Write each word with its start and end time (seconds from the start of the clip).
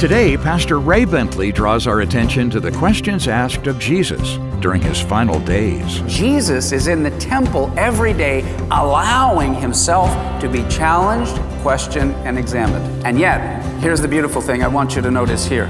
Today, 0.00 0.38
Pastor 0.38 0.80
Ray 0.80 1.04
Bentley 1.04 1.52
draws 1.52 1.86
our 1.86 2.00
attention 2.00 2.48
to 2.48 2.58
the 2.58 2.72
questions 2.72 3.28
asked 3.28 3.66
of 3.66 3.78
Jesus 3.78 4.38
during 4.60 4.80
his 4.80 4.98
final 4.98 5.38
days. 5.40 6.00
Jesus 6.06 6.72
is 6.72 6.86
in 6.86 7.02
the 7.02 7.10
temple 7.18 7.70
every 7.76 8.14
day, 8.14 8.40
allowing 8.70 9.52
himself 9.52 10.08
to 10.40 10.48
be 10.48 10.66
challenged, 10.70 11.36
questioned, 11.60 12.14
and 12.24 12.38
examined. 12.38 13.04
And 13.04 13.18
yet, 13.18 13.62
here's 13.80 14.00
the 14.00 14.08
beautiful 14.08 14.40
thing 14.40 14.62
I 14.64 14.68
want 14.68 14.96
you 14.96 15.02
to 15.02 15.10
notice 15.10 15.44
here 15.44 15.66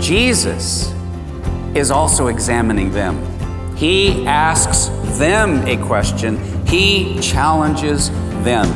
Jesus 0.00 0.94
is 1.74 1.90
also 1.90 2.28
examining 2.28 2.92
them. 2.92 3.16
He 3.74 4.24
asks 4.24 4.86
them 5.18 5.66
a 5.66 5.84
question, 5.84 6.38
he 6.64 7.18
challenges 7.18 8.10
them. 8.44 8.68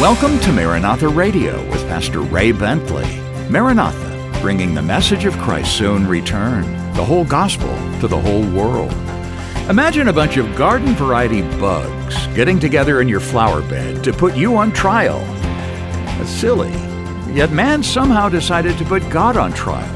Welcome 0.00 0.38
to 0.40 0.52
Maranatha 0.52 1.08
Radio 1.08 1.62
with 1.68 1.86
Pastor 1.86 2.22
Ray 2.22 2.52
Bentley. 2.52 3.04
Maranatha, 3.50 4.40
bringing 4.40 4.74
the 4.74 4.80
message 4.80 5.26
of 5.26 5.36
Christ's 5.36 5.76
soon 5.76 6.06
return, 6.06 6.62
the 6.94 7.04
whole 7.04 7.26
gospel 7.26 7.68
to 8.00 8.08
the 8.08 8.18
whole 8.18 8.50
world. 8.50 8.90
Imagine 9.68 10.08
a 10.08 10.12
bunch 10.14 10.38
of 10.38 10.56
garden 10.56 10.94
variety 10.94 11.42
bugs 11.58 12.16
getting 12.28 12.58
together 12.58 13.02
in 13.02 13.08
your 13.08 13.20
flower 13.20 13.60
bed 13.60 14.02
to 14.02 14.14
put 14.14 14.34
you 14.34 14.56
on 14.56 14.72
trial. 14.72 15.18
That's 16.16 16.30
silly. 16.30 16.72
Yet 17.34 17.52
man 17.52 17.82
somehow 17.82 18.30
decided 18.30 18.78
to 18.78 18.86
put 18.86 19.06
God 19.10 19.36
on 19.36 19.52
trial. 19.52 19.86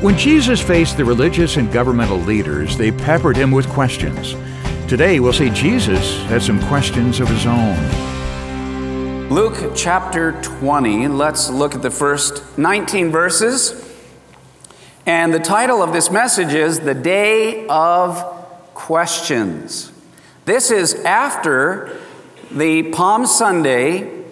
When 0.00 0.16
Jesus 0.16 0.62
faced 0.62 0.96
the 0.96 1.04
religious 1.04 1.58
and 1.58 1.70
governmental 1.70 2.18
leaders, 2.18 2.78
they 2.78 2.92
peppered 2.92 3.36
him 3.36 3.50
with 3.50 3.68
questions. 3.68 4.32
Today, 4.88 5.20
we'll 5.20 5.34
see 5.34 5.50
Jesus 5.50 6.16
had 6.28 6.42
some 6.42 6.66
questions 6.66 7.20
of 7.20 7.28
his 7.28 7.44
own. 7.44 8.13
Luke 9.34 9.72
chapter 9.74 10.40
20, 10.42 11.08
let's 11.08 11.50
look 11.50 11.74
at 11.74 11.82
the 11.82 11.90
first 11.90 12.56
19 12.56 13.10
verses. 13.10 13.92
And 15.06 15.34
the 15.34 15.40
title 15.40 15.82
of 15.82 15.92
this 15.92 16.08
message 16.08 16.54
is 16.54 16.78
The 16.78 16.94
Day 16.94 17.66
of 17.66 18.16
Questions. 18.74 19.90
This 20.44 20.70
is 20.70 20.94
after 21.04 21.98
the 22.52 22.92
Palm 22.92 23.26
Sunday, 23.26 24.22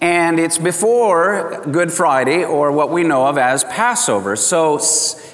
and 0.00 0.38
it's 0.38 0.58
before 0.58 1.60
Good 1.68 1.92
Friday, 1.92 2.44
or 2.44 2.70
what 2.70 2.90
we 2.90 3.02
know 3.02 3.26
of 3.26 3.38
as 3.38 3.64
Passover. 3.64 4.36
So 4.36 4.80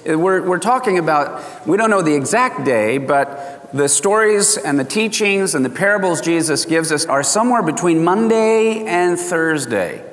we're, 0.06 0.40
we're 0.40 0.58
talking 0.58 0.96
about, 0.96 1.66
we 1.66 1.76
don't 1.76 1.90
know 1.90 2.00
the 2.00 2.14
exact 2.14 2.64
day, 2.64 2.96
but 2.96 3.57
the 3.72 3.88
stories 3.88 4.56
and 4.56 4.78
the 4.78 4.84
teachings 4.84 5.54
and 5.54 5.64
the 5.64 5.70
parables 5.70 6.20
Jesus 6.20 6.64
gives 6.64 6.90
us 6.90 7.04
are 7.04 7.22
somewhere 7.22 7.62
between 7.62 8.02
Monday 8.02 8.84
and 8.84 9.18
Thursday. 9.18 10.04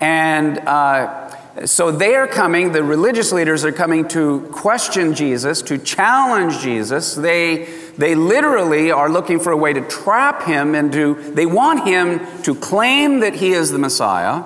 And 0.00 0.58
uh, 0.60 1.66
so 1.66 1.90
they 1.90 2.14
are 2.14 2.28
coming, 2.28 2.72
the 2.72 2.82
religious 2.82 3.32
leaders 3.32 3.64
are 3.64 3.72
coming 3.72 4.06
to 4.08 4.48
question 4.52 5.14
Jesus, 5.14 5.60
to 5.62 5.76
challenge 5.76 6.60
Jesus. 6.60 7.14
They, 7.14 7.64
they 7.96 8.14
literally 8.14 8.90
are 8.90 9.10
looking 9.10 9.40
for 9.40 9.52
a 9.52 9.56
way 9.56 9.72
to 9.72 9.80
trap 9.82 10.44
him 10.44 10.74
and 10.74 10.92
to, 10.92 11.14
they 11.34 11.46
want 11.46 11.86
him 11.86 12.20
to 12.42 12.54
claim 12.54 13.20
that 13.20 13.34
he 13.34 13.52
is 13.52 13.70
the 13.70 13.78
Messiah 13.78 14.44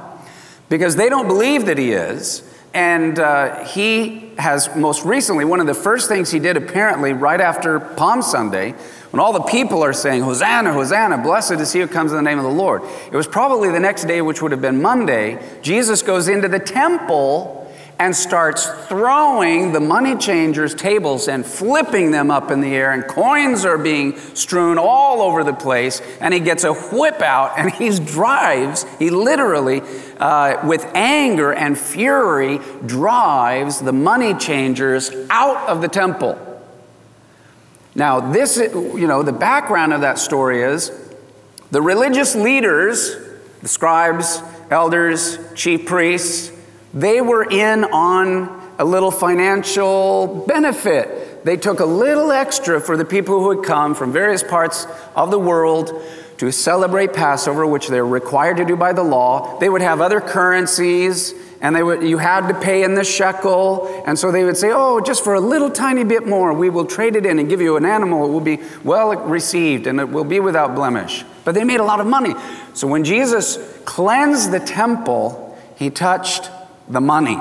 because 0.69 0.97
they 0.97 1.09
don't 1.09 1.29
believe 1.29 1.67
that 1.67 1.77
he 1.77 1.93
is. 1.93 2.43
And 2.73 3.19
uh, 3.19 3.65
he 3.65 4.22
has 4.39 4.75
most 4.75 5.05
recently, 5.05 5.45
one 5.45 5.61
of 5.61 5.67
the 5.67 5.75
first 5.75 6.09
things 6.09 6.31
he 6.31 6.39
did 6.39 6.57
apparently 6.57 7.13
right 7.13 7.41
after 7.41 7.81
Palm 7.81 8.23
Sunday, 8.23 8.73
when 9.11 9.21
all 9.21 9.33
the 9.33 9.43
people 9.43 9.83
are 9.83 9.93
saying, 9.93 10.23
Hosanna, 10.23 10.73
Hosanna, 10.73 11.19
blessed 11.19 11.53
is 11.53 11.73
he 11.73 11.81
who 11.81 11.87
comes 11.87 12.13
in 12.13 12.17
the 12.17 12.23
name 12.23 12.39
of 12.39 12.45
the 12.45 12.51
Lord. 12.51 12.83
It 13.11 13.17
was 13.17 13.27
probably 13.27 13.71
the 13.71 13.81
next 13.81 14.05
day, 14.05 14.23
which 14.23 14.41
would 14.41 14.53
have 14.53 14.63
been 14.63 14.81
Monday. 14.81 15.39
Jesus 15.61 16.03
goes 16.03 16.29
into 16.29 16.49
the 16.49 16.59
temple 16.59 17.62
and 18.03 18.17
starts 18.17 18.67
throwing 18.89 19.71
the 19.71 19.79
money 19.79 20.17
changers' 20.17 20.75
tables 20.75 21.29
and 21.29 21.47
flipping 21.47 22.11
them 22.11 22.33
up 22.33 22.51
in 22.51 22.61
the 22.61 22.75
air, 22.75 22.91
and 22.91 23.07
coins 23.07 23.65
are 23.65 23.79
being 23.79 24.19
strewn 24.35 24.77
all 24.77 25.23
over 25.23 25.45
the 25.45 25.53
place. 25.53 26.03
And 26.21 26.35
he 26.35 26.41
gets 26.41 26.65
a 26.65 26.75
whip 26.75 27.21
out 27.21 27.57
and 27.57 27.71
he 27.71 27.97
drives, 28.01 28.85
he 28.99 29.11
literally, 29.11 29.83
uh, 30.19 30.67
with 30.67 30.85
anger 30.97 31.53
and 31.53 31.79
fury, 31.79 32.59
drives 32.85 33.79
the 33.79 33.93
money 33.93 34.35
changers 34.35 35.13
out 35.31 35.69
of 35.69 35.81
the 35.81 35.89
temple. 35.89 36.37
Now, 37.95 38.19
this, 38.33 38.57
you 38.57 39.07
know, 39.07 39.23
the 39.23 39.33
background 39.33 39.93
of 39.93 40.01
that 40.01 40.19
story 40.19 40.63
is 40.63 40.91
the 41.71 41.81
religious 41.81 42.35
leaders, 42.35 43.15
the 43.61 43.69
scribes, 43.69 44.43
elders, 44.71 45.39
chief 45.55 45.87
priests, 45.87 46.52
they 46.95 47.21
were 47.21 47.45
in 47.45 47.85
on 47.85 48.61
a 48.79 48.85
little 48.85 49.11
financial 49.11 50.45
benefit. 50.47 51.45
They 51.45 51.57
took 51.57 51.81
a 51.81 51.85
little 51.85 52.31
extra 52.33 52.81
for 52.81 52.97
the 52.97 53.05
people 53.05 53.41
who 53.41 53.57
had 53.57 53.65
come 53.65 53.95
from 53.95 54.13
various 54.13 54.43
parts 54.43 54.87
of 55.15 55.31
the 55.31 55.39
world 55.39 55.93
to 56.39 56.51
celebrate 56.51 57.13
Passover, 57.13 57.67
which 57.67 57.89
they're 57.89 58.05
required 58.05 58.57
to 58.57 58.65
do 58.65 58.77
by 58.77 58.93
the 58.93 59.03
law. 59.03 59.59
They 59.59 59.69
would 59.69 59.81
have 59.81 60.01
other 60.01 60.21
currencies, 60.21 61.35
and 61.61 61.77
they 61.77 61.83
would, 61.83 62.03
you 62.03 62.19
had 62.19 62.49
to 62.49 62.55
pay 62.55 62.83
in 62.83 62.95
the 62.95 63.05
shekel. 63.05 64.03
And 64.07 64.19
so 64.19 64.33
they 64.33 64.43
would 64.43 64.57
say, 64.57 64.71
Oh, 64.73 65.01
just 65.01 65.23
for 65.23 65.35
a 65.35 65.41
little 65.41 65.71
tiny 65.71 66.03
bit 66.03 66.27
more, 66.27 66.53
we 66.53 66.69
will 66.69 66.85
trade 66.85 67.15
it 67.15 67.25
in 67.25 67.39
and 67.39 67.49
give 67.49 67.61
you 67.61 67.77
an 67.77 67.85
animal. 67.85 68.27
It 68.27 68.33
will 68.33 68.41
be 68.41 68.59
well 68.83 69.15
received 69.15 69.87
and 69.87 70.01
it 70.01 70.09
will 70.09 70.25
be 70.25 70.41
without 70.41 70.75
blemish. 70.75 71.25
But 71.45 71.55
they 71.55 71.63
made 71.63 71.79
a 71.79 71.85
lot 71.85 72.01
of 72.01 72.07
money. 72.07 72.35
So 72.75 72.89
when 72.89 73.05
Jesus 73.05 73.57
cleansed 73.85 74.51
the 74.51 74.61
temple, 74.61 75.57
he 75.77 75.91
touched 75.91 76.51
the 76.89 77.01
money 77.01 77.39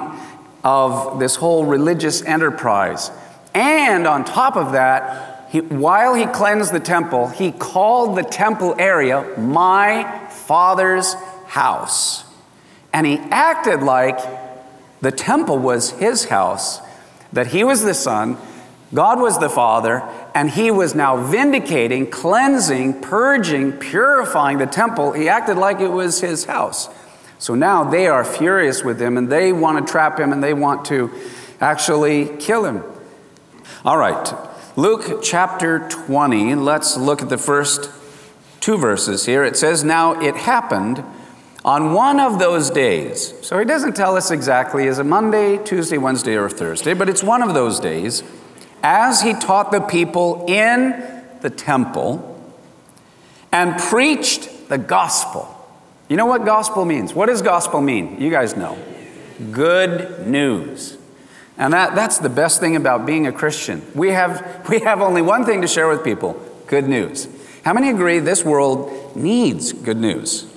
of 0.63 1.19
this 1.19 1.35
whole 1.35 1.65
religious 1.65 2.21
enterprise. 2.23 3.11
And 3.53 4.07
on 4.07 4.23
top 4.23 4.55
of 4.55 4.73
that, 4.73 5.47
he, 5.51 5.59
while 5.59 6.13
he 6.13 6.25
cleansed 6.25 6.71
the 6.71 6.79
temple, 6.79 7.27
he 7.27 7.51
called 7.51 8.17
the 8.17 8.23
temple 8.23 8.75
area 8.77 9.23
my 9.37 10.27
father's 10.29 11.13
house. 11.47 12.23
And 12.93 13.05
he 13.05 13.17
acted 13.17 13.81
like 13.81 14.19
the 15.01 15.11
temple 15.11 15.57
was 15.57 15.91
his 15.91 16.25
house, 16.25 16.79
that 17.33 17.47
he 17.47 17.63
was 17.63 17.83
the 17.83 17.93
son, 17.93 18.37
God 18.93 19.19
was 19.19 19.39
the 19.39 19.49
father, 19.49 20.03
and 20.35 20.49
he 20.49 20.69
was 20.69 20.93
now 20.93 21.17
vindicating, 21.17 22.09
cleansing, 22.09 23.01
purging, 23.01 23.73
purifying 23.73 24.57
the 24.57 24.65
temple. 24.65 25.13
He 25.13 25.29
acted 25.29 25.57
like 25.57 25.79
it 25.79 25.87
was 25.87 26.19
his 26.19 26.45
house. 26.45 26.89
So 27.41 27.55
now 27.55 27.83
they 27.83 28.05
are 28.05 28.23
furious 28.23 28.83
with 28.83 29.01
him 29.01 29.17
and 29.17 29.27
they 29.27 29.51
want 29.51 29.83
to 29.83 29.91
trap 29.91 30.19
him 30.19 30.31
and 30.31 30.43
they 30.43 30.53
want 30.53 30.85
to 30.85 31.09
actually 31.59 32.37
kill 32.37 32.65
him. 32.65 32.83
All 33.83 33.97
right, 33.97 34.31
Luke 34.75 35.23
chapter 35.23 35.89
20, 35.89 36.53
let's 36.53 36.97
look 36.97 37.23
at 37.23 37.29
the 37.29 37.39
first 37.39 37.89
two 38.59 38.77
verses 38.77 39.25
here. 39.25 39.43
It 39.43 39.57
says, 39.57 39.83
Now 39.83 40.21
it 40.21 40.35
happened 40.35 41.03
on 41.65 41.93
one 41.93 42.19
of 42.19 42.37
those 42.37 42.69
days. 42.69 43.33
So 43.41 43.57
he 43.57 43.65
doesn't 43.65 43.95
tell 43.95 44.15
us 44.15 44.29
exactly, 44.29 44.85
is 44.85 44.99
it 44.99 45.05
Monday, 45.05 45.57
Tuesday, 45.57 45.97
Wednesday, 45.97 46.35
or 46.35 46.47
Thursday, 46.47 46.93
but 46.93 47.09
it's 47.09 47.23
one 47.23 47.41
of 47.41 47.55
those 47.55 47.79
days, 47.79 48.21
as 48.83 49.23
he 49.23 49.33
taught 49.33 49.71
the 49.71 49.81
people 49.81 50.45
in 50.47 51.23
the 51.41 51.49
temple 51.49 52.27
and 53.51 53.79
preached 53.79 54.69
the 54.69 54.77
gospel. 54.77 55.50
You 56.11 56.17
know 56.17 56.25
what 56.25 56.43
gospel 56.43 56.83
means? 56.83 57.13
What 57.13 57.27
does 57.27 57.41
gospel 57.41 57.79
mean? 57.79 58.19
You 58.19 58.29
guys 58.29 58.57
know. 58.57 58.77
Good 59.49 60.27
news. 60.27 60.97
And 61.57 61.71
that, 61.71 61.95
that's 61.95 62.17
the 62.17 62.27
best 62.27 62.59
thing 62.59 62.75
about 62.75 63.05
being 63.05 63.27
a 63.27 63.31
Christian. 63.31 63.81
We 63.95 64.09
have, 64.09 64.65
we 64.69 64.79
have 64.79 64.99
only 64.99 65.21
one 65.21 65.45
thing 65.45 65.61
to 65.61 65.69
share 65.69 65.87
with 65.87 66.03
people 66.03 66.33
good 66.67 66.85
news. 66.85 67.29
How 67.63 67.71
many 67.71 67.89
agree 67.89 68.19
this 68.19 68.43
world 68.43 69.15
needs 69.15 69.71
good 69.71 69.95
news? 69.95 70.51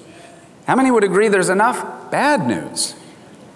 How 0.66 0.74
many 0.74 0.90
would 0.90 1.04
agree 1.04 1.28
there's 1.28 1.50
enough 1.50 2.10
bad 2.10 2.48
news? 2.48 2.96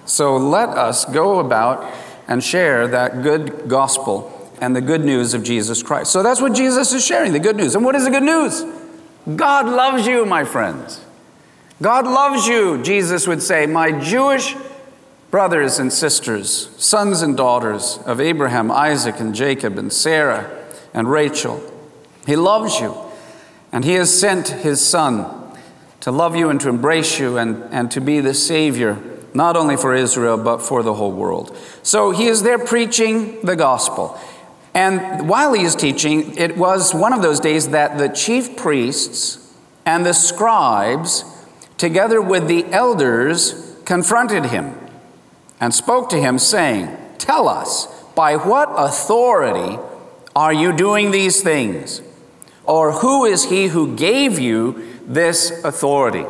So 0.04 0.36
let 0.36 0.68
us 0.68 1.04
go 1.04 1.40
about 1.40 1.84
and 2.28 2.44
share 2.44 2.86
that 2.86 3.24
good 3.24 3.68
gospel 3.68 4.52
and 4.60 4.76
the 4.76 4.80
good 4.80 5.04
news 5.04 5.34
of 5.34 5.42
Jesus 5.42 5.82
Christ. 5.82 6.12
So 6.12 6.22
that's 6.22 6.40
what 6.40 6.52
Jesus 6.52 6.92
is 6.92 7.04
sharing 7.04 7.32
the 7.32 7.40
good 7.40 7.56
news. 7.56 7.74
And 7.74 7.84
what 7.84 7.96
is 7.96 8.04
the 8.04 8.12
good 8.12 8.22
news? 8.22 8.64
God 9.34 9.66
loves 9.66 10.06
you, 10.06 10.24
my 10.24 10.44
friends. 10.44 11.04
God 11.80 12.06
loves 12.06 12.46
you, 12.46 12.82
Jesus 12.82 13.26
would 13.26 13.42
say. 13.42 13.66
My 13.66 13.92
Jewish 13.92 14.56
brothers 15.30 15.78
and 15.78 15.92
sisters, 15.92 16.70
sons 16.76 17.22
and 17.22 17.36
daughters 17.36 17.98
of 18.04 18.20
Abraham, 18.20 18.70
Isaac, 18.70 19.20
and 19.20 19.34
Jacob, 19.34 19.78
and 19.78 19.92
Sarah, 19.92 20.66
and 20.92 21.10
Rachel. 21.10 21.62
He 22.26 22.34
loves 22.34 22.80
you, 22.80 22.96
and 23.70 23.84
He 23.84 23.94
has 23.94 24.18
sent 24.18 24.48
His 24.48 24.84
Son 24.84 25.38
to 26.00 26.10
love 26.10 26.36
you 26.36 26.48
and 26.48 26.60
to 26.60 26.68
embrace 26.68 27.18
you 27.18 27.38
and, 27.38 27.62
and 27.70 27.90
to 27.90 28.00
be 28.00 28.20
the 28.20 28.34
Savior, 28.34 28.98
not 29.34 29.56
only 29.56 29.76
for 29.76 29.94
Israel, 29.94 30.36
but 30.36 30.58
for 30.58 30.82
the 30.82 30.94
whole 30.94 31.12
world. 31.12 31.56
So 31.82 32.10
he 32.10 32.26
is 32.26 32.42
there 32.42 32.58
preaching 32.58 33.44
the 33.44 33.56
gospel. 33.56 34.18
And 34.74 35.28
while 35.28 35.52
he 35.52 35.64
is 35.64 35.74
teaching, 35.74 36.36
it 36.36 36.56
was 36.56 36.94
one 36.94 37.12
of 37.12 37.22
those 37.22 37.40
days 37.40 37.68
that 37.70 37.98
the 37.98 38.08
chief 38.08 38.56
priests 38.56 39.52
and 39.84 40.06
the 40.06 40.14
scribes, 40.14 41.24
together 41.78 42.20
with 42.20 42.48
the 42.48 42.66
elders, 42.66 43.76
confronted 43.84 44.46
him 44.46 44.76
and 45.60 45.72
spoke 45.72 46.10
to 46.10 46.20
him, 46.20 46.38
saying, 46.38 46.94
Tell 47.18 47.48
us, 47.48 47.86
by 48.14 48.36
what 48.36 48.68
authority 48.76 49.78
are 50.36 50.52
you 50.52 50.72
doing 50.72 51.10
these 51.10 51.42
things? 51.42 52.02
Or 52.64 52.92
who 52.92 53.24
is 53.24 53.44
he 53.44 53.68
who 53.68 53.96
gave 53.96 54.38
you 54.38 55.00
this 55.06 55.64
authority? 55.64 56.26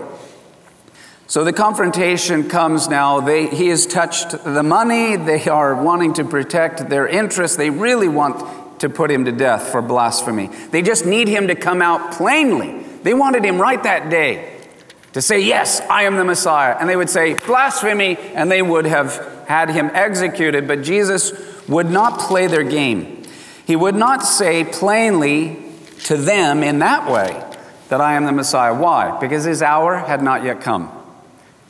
So 1.26 1.44
the 1.44 1.52
confrontation 1.52 2.48
comes 2.48 2.88
now. 2.88 3.20
They, 3.20 3.48
he 3.48 3.68
has 3.68 3.86
touched 3.86 4.30
the 4.44 4.62
money. 4.62 5.16
They 5.16 5.46
are 5.48 5.74
wanting 5.74 6.14
to 6.14 6.24
protect 6.24 6.88
their 6.88 7.06
interests. 7.06 7.56
They 7.56 7.70
really 7.70 8.08
want 8.08 8.80
to 8.80 8.88
put 8.88 9.10
him 9.10 9.24
to 9.26 9.32
death 9.32 9.68
for 9.68 9.82
blasphemy. 9.82 10.46
They 10.70 10.80
just 10.80 11.04
need 11.04 11.28
him 11.28 11.48
to 11.48 11.54
come 11.54 11.82
out 11.82 12.12
plainly. 12.12 12.82
They 13.02 13.12
wanted 13.12 13.44
him 13.44 13.60
right 13.60 13.82
that 13.82 14.08
day 14.08 14.57
to 15.18 15.22
say, 15.22 15.40
Yes, 15.40 15.80
I 15.90 16.04
am 16.04 16.16
the 16.16 16.24
Messiah. 16.24 16.76
And 16.78 16.88
they 16.88 16.94
would 16.94 17.10
say, 17.10 17.34
Blasphemy, 17.34 18.16
and 18.16 18.48
they 18.48 18.62
would 18.62 18.84
have 18.84 19.44
had 19.48 19.68
him 19.68 19.90
executed. 19.92 20.68
But 20.68 20.82
Jesus 20.82 21.32
would 21.66 21.90
not 21.90 22.20
play 22.20 22.46
their 22.46 22.62
game. 22.62 23.24
He 23.66 23.74
would 23.74 23.96
not 23.96 24.22
say 24.22 24.64
plainly 24.64 25.56
to 26.04 26.16
them 26.16 26.62
in 26.62 26.78
that 26.78 27.10
way 27.10 27.44
that 27.88 28.00
I 28.00 28.12
am 28.14 28.26
the 28.26 28.32
Messiah. 28.32 28.72
Why? 28.72 29.18
Because 29.18 29.42
his 29.42 29.60
hour 29.60 29.96
had 29.96 30.22
not 30.22 30.44
yet 30.44 30.60
come. 30.60 30.86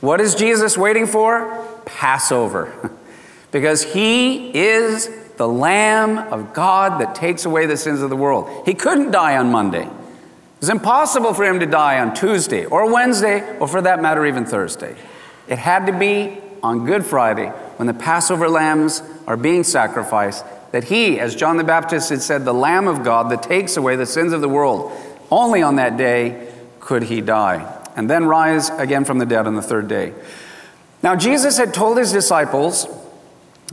What 0.03 0.21
is 0.21 0.35
Jesus 0.35 0.77
waiting 0.77 1.07
for? 1.07 1.67
Passover. 1.87 2.93
because 3.51 3.83
he 3.83 4.55
is 4.55 5.09
the 5.39 5.49
Lamb 5.49 6.19
of 6.19 6.53
God 6.53 7.01
that 7.01 7.15
takes 7.15 7.47
away 7.47 7.65
the 7.65 7.79
sins 7.79 8.03
of 8.03 8.11
the 8.11 8.17
world. 8.17 8.67
He 8.67 8.75
couldn't 8.75 9.11
die 9.11 9.39
on 9.39 9.51
Monday. 9.51 9.89
It 10.59 10.63
was 10.63 10.71
impossible 10.71 11.35
for 11.35 11.45
him 11.45 11.61
to 11.61 11.67
die 11.67 12.01
on 12.01 12.15
Tuesday 12.15 12.65
or 12.65 12.93
Wednesday, 12.93 13.57
or 13.59 13.69
for 13.69 13.81
that 13.81 14.03
matter, 14.03 14.27
even 14.27 14.45
Thursday. 14.45 14.97
It 15.47 15.57
had 15.57 15.87
to 15.87 15.97
be 15.97 16.39
on 16.65 16.85
Good 16.85 17.07
Friday 17.07 17.47
when 17.77 17.87
the 17.87 17.95
Passover 17.95 18.49
lambs 18.49 19.01
are 19.29 19.37
being 19.37 19.63
sacrificed 19.63 20.45
that 20.73 20.83
he, 20.83 21.21
as 21.21 21.37
John 21.37 21.59
the 21.59 21.65
Baptist 21.65 22.11
had 22.11 22.23
said, 22.23 22.45
the 22.45 22.53
Lamb 22.53 22.89
of 22.89 23.05
God 23.05 23.31
that 23.31 23.45
takes 23.45 23.77
away 23.77 23.95
the 23.95 24.05
sins 24.05 24.33
of 24.33 24.41
the 24.41 24.49
world, 24.49 24.91
only 25.31 25.63
on 25.63 25.77
that 25.77 25.97
day 25.97 26.53
could 26.81 27.05
he 27.05 27.21
die 27.21 27.77
and 27.95 28.11
then 28.11 28.27
rise 28.27 28.69
again 28.71 29.05
from 29.05 29.19
the 29.19 29.27
dead 29.27 29.47
on 29.47 29.55
the 29.55 29.63
third 29.63 29.87
day. 29.87 30.13
Now, 31.05 31.15
Jesus 31.15 31.57
had 31.57 31.73
told 31.73 31.99
his 31.99 32.11
disciples 32.11 32.89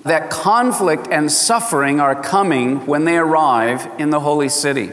that 0.03 0.29
conflict 0.29 1.07
and 1.09 1.31
suffering 1.31 1.99
are 1.99 2.21
coming 2.21 2.85
when 2.85 3.05
they 3.05 3.17
arrive 3.17 3.89
in 3.97 4.11
the 4.11 4.19
holy 4.19 4.49
city. 4.49 4.91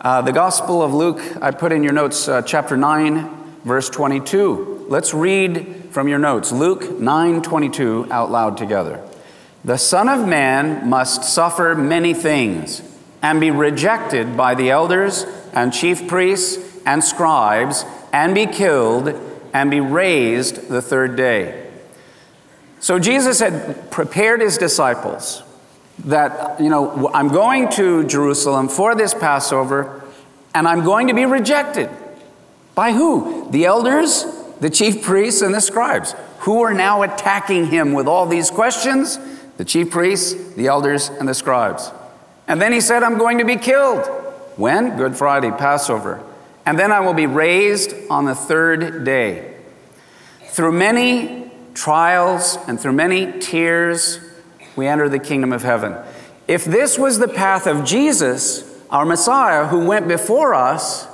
Uh, 0.00 0.22
the 0.22 0.30
Gospel 0.30 0.80
of 0.80 0.94
Luke, 0.94 1.20
I 1.42 1.50
put 1.50 1.72
in 1.72 1.82
your 1.82 1.92
notes, 1.92 2.28
uh, 2.28 2.40
chapter 2.42 2.76
9, 2.76 3.28
verse 3.64 3.90
22. 3.90 4.86
Let's 4.88 5.12
read 5.12 5.88
from 5.90 6.06
your 6.06 6.20
notes. 6.20 6.52
Luke 6.52 7.00
9 7.00 7.42
22 7.42 8.06
out 8.12 8.30
loud 8.30 8.56
together. 8.56 9.04
The 9.64 9.76
Son 9.76 10.08
of 10.08 10.24
Man 10.28 10.88
must 10.88 11.24
suffer 11.24 11.74
many 11.74 12.14
things 12.14 12.80
and 13.22 13.40
be 13.40 13.50
rejected 13.50 14.36
by 14.36 14.54
the 14.54 14.70
elders 14.70 15.26
and 15.52 15.72
chief 15.72 16.06
priests 16.06 16.80
and 16.86 17.02
scribes 17.02 17.84
and 18.12 18.36
be 18.36 18.46
killed 18.46 19.08
and 19.52 19.68
be 19.68 19.80
raised 19.80 20.68
the 20.68 20.80
third 20.80 21.16
day. 21.16 21.68
So 22.78 23.00
Jesus 23.00 23.40
had 23.40 23.90
prepared 23.90 24.42
his 24.42 24.58
disciples 24.58 25.42
that, 26.04 26.60
you 26.60 26.70
know, 26.70 27.10
I'm 27.12 27.28
going 27.28 27.68
to 27.72 28.04
Jerusalem 28.04 28.68
for 28.68 28.94
this 28.94 29.14
Passover 29.14 30.04
and 30.54 30.66
I'm 30.66 30.84
going 30.84 31.08
to 31.08 31.14
be 31.14 31.24
rejected. 31.24 31.90
By 32.74 32.92
who? 32.92 33.50
The 33.50 33.64
elders, 33.64 34.24
the 34.60 34.70
chief 34.70 35.02
priests, 35.02 35.42
and 35.42 35.54
the 35.54 35.60
scribes, 35.60 36.14
who 36.40 36.62
are 36.62 36.74
now 36.74 37.02
attacking 37.02 37.66
him 37.66 37.92
with 37.92 38.06
all 38.06 38.26
these 38.26 38.50
questions 38.50 39.18
the 39.56 39.64
chief 39.64 39.90
priests, 39.90 40.54
the 40.54 40.68
elders, 40.68 41.08
and 41.08 41.28
the 41.28 41.34
scribes. 41.34 41.90
And 42.46 42.62
then 42.62 42.72
he 42.72 42.80
said, 42.80 43.02
I'm 43.02 43.18
going 43.18 43.38
to 43.38 43.44
be 43.44 43.56
killed. 43.56 44.06
When? 44.54 44.96
Good 44.96 45.16
Friday, 45.16 45.50
Passover 45.50 46.24
and 46.68 46.78
then 46.78 46.92
I 46.92 47.00
will 47.00 47.14
be 47.14 47.24
raised 47.24 47.94
on 48.10 48.26
the 48.26 48.34
third 48.34 49.02
day. 49.02 49.56
Through 50.48 50.72
many 50.72 51.50
trials 51.72 52.58
and 52.68 52.78
through 52.78 52.92
many 52.92 53.40
tears, 53.40 54.20
we 54.78 54.86
enter 54.86 55.08
the 55.08 55.18
kingdom 55.18 55.52
of 55.52 55.62
heaven. 55.62 55.94
If 56.46 56.64
this 56.64 56.96
was 56.98 57.18
the 57.18 57.28
path 57.28 57.66
of 57.66 57.84
Jesus, 57.84 58.64
our 58.88 59.04
Messiah, 59.04 59.66
who 59.66 59.84
went 59.84 60.08
before 60.08 60.54
us, 60.54 61.06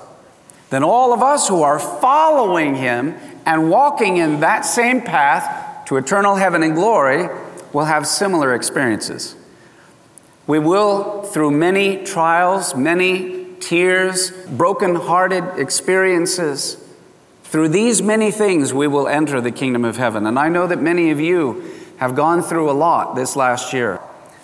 then 0.71 0.85
all 0.85 1.13
of 1.13 1.23
us 1.23 1.49
who 1.49 1.63
are 1.63 1.79
following 1.79 2.77
him 2.77 3.17
and 3.45 3.71
walking 3.71 4.19
in 4.19 4.41
that 4.41 4.65
same 4.65 5.01
path 5.01 5.87
to 5.87 5.97
eternal 5.97 6.37
heaven 6.37 6.63
and 6.63 6.75
glory 6.75 7.29
will 7.73 7.87
have 7.87 8.07
similar 8.07 8.55
experiences. 8.55 9.35
We 10.47 10.59
will, 10.59 11.23
through 11.23 11.51
many 11.51 12.05
trials, 12.05 12.75
many 12.75 13.47
tears, 13.61 14.31
broken-hearted 14.31 15.59
experiences. 15.59 16.77
Through 17.45 17.69
these 17.69 18.03
many 18.03 18.31
things, 18.31 18.75
we 18.75 18.87
will 18.87 19.09
enter 19.09 19.41
the 19.41 19.51
kingdom 19.51 19.85
of 19.85 19.97
heaven. 19.97 20.27
And 20.27 20.39
I 20.39 20.49
know 20.49 20.67
that 20.67 20.83
many 20.83 21.11
of 21.11 21.19
you 21.19 21.74
have 21.99 22.14
gone 22.14 22.43
through 22.43 22.70
a 22.70 22.73
lot 22.73 23.14
this 23.14 23.37
last 23.37 23.73
year, 23.73 24.00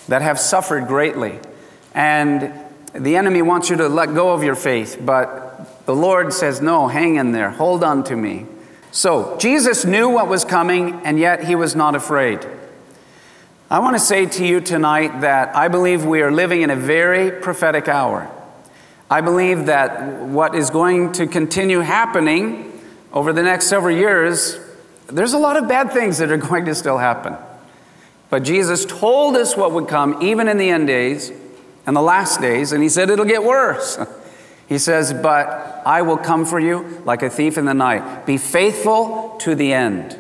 that 0.09 0.23
have 0.23 0.39
suffered 0.39 0.87
greatly. 0.87 1.39
And 1.95 2.53
the 2.93 3.17
enemy 3.17 3.43
wants 3.43 3.71
you 3.71 3.77
to 3.77 3.89
let 3.89 4.15
go 4.15 4.31
of 4.31 4.43
your 4.43 4.55
faith, 4.55 5.01
but 5.01 5.87
the 5.87 5.95
Lord 5.95 6.33
says, 6.33 6.61
No, 6.61 6.89
hang 6.89 7.17
in 7.17 7.33
there, 7.33 7.51
hold 7.51 7.85
on 7.85 8.05
to 8.05 8.17
me. 8.17 8.47
So, 8.93 9.37
Jesus 9.39 9.85
knew 9.85 10.09
what 10.09 10.29
was 10.29 10.45
coming, 10.45 11.01
and 11.05 11.19
yet 11.19 11.45
he 11.45 11.55
was 11.55 11.77
not 11.77 11.95
afraid. 11.95 12.45
I 13.71 13.79
want 13.79 13.95
to 13.95 14.01
say 14.01 14.27
to 14.27 14.45
you 14.45 14.61
tonight 14.61 15.21
that 15.21 15.55
I 15.55 15.69
believe 15.69 16.05
we 16.05 16.23
are 16.23 16.33
living 16.33 16.63
in 16.63 16.71
a 16.71 16.77
very 16.77 17.31
prophetic 17.31 17.87
hour. 17.87 18.29
I 19.09 19.21
believe 19.21 19.67
that 19.67 20.09
what 20.23 20.57
is 20.57 20.71
going 20.71 21.13
to 21.13 21.29
continue 21.29 21.81
happening 21.81 22.73
over 23.13 23.33
the 23.33 23.43
next 23.43 23.67
several 23.67 23.97
years, 23.97 24.59
there's 25.11 25.33
a 25.33 25.39
lot 25.39 25.57
of 25.57 25.69
bad 25.69 25.93
things 25.93 26.19
that 26.19 26.31
are 26.31 26.37
going 26.49 26.65
to 26.67 26.75
still 26.75 26.99
happen. 26.99 27.37
But 28.29 28.43
Jesus 28.45 28.85
told 28.85 29.37
us 29.37 29.57
what 29.57 29.73
would 29.73 29.89
come 29.89 30.23
even 30.23 30.49
in 30.49 30.57
the 30.57 30.71
end 30.71 30.87
days 30.87 31.33
and 31.87 31.97
the 31.97 32.03
last 32.03 32.41
days, 32.41 32.73
and 32.73 32.83
He 32.83 32.89
said 32.89 33.11
it'll 33.11 33.25
get 33.25 33.45
worse. 33.45 33.99
He 34.69 34.79
says, 34.79 35.13
But 35.13 35.83
I 35.85 36.03
will 36.03 36.17
come 36.17 36.47
for 36.47 36.61
you 36.61 37.03
like 37.05 37.25
a 37.25 37.29
thief 37.29 37.59
in 37.59 37.65
the 37.65 37.75
night. 37.75 38.25
Be 38.25 38.39
faithful 38.39 39.37
to 39.41 39.57
the 39.57 39.73
end. 39.73 40.17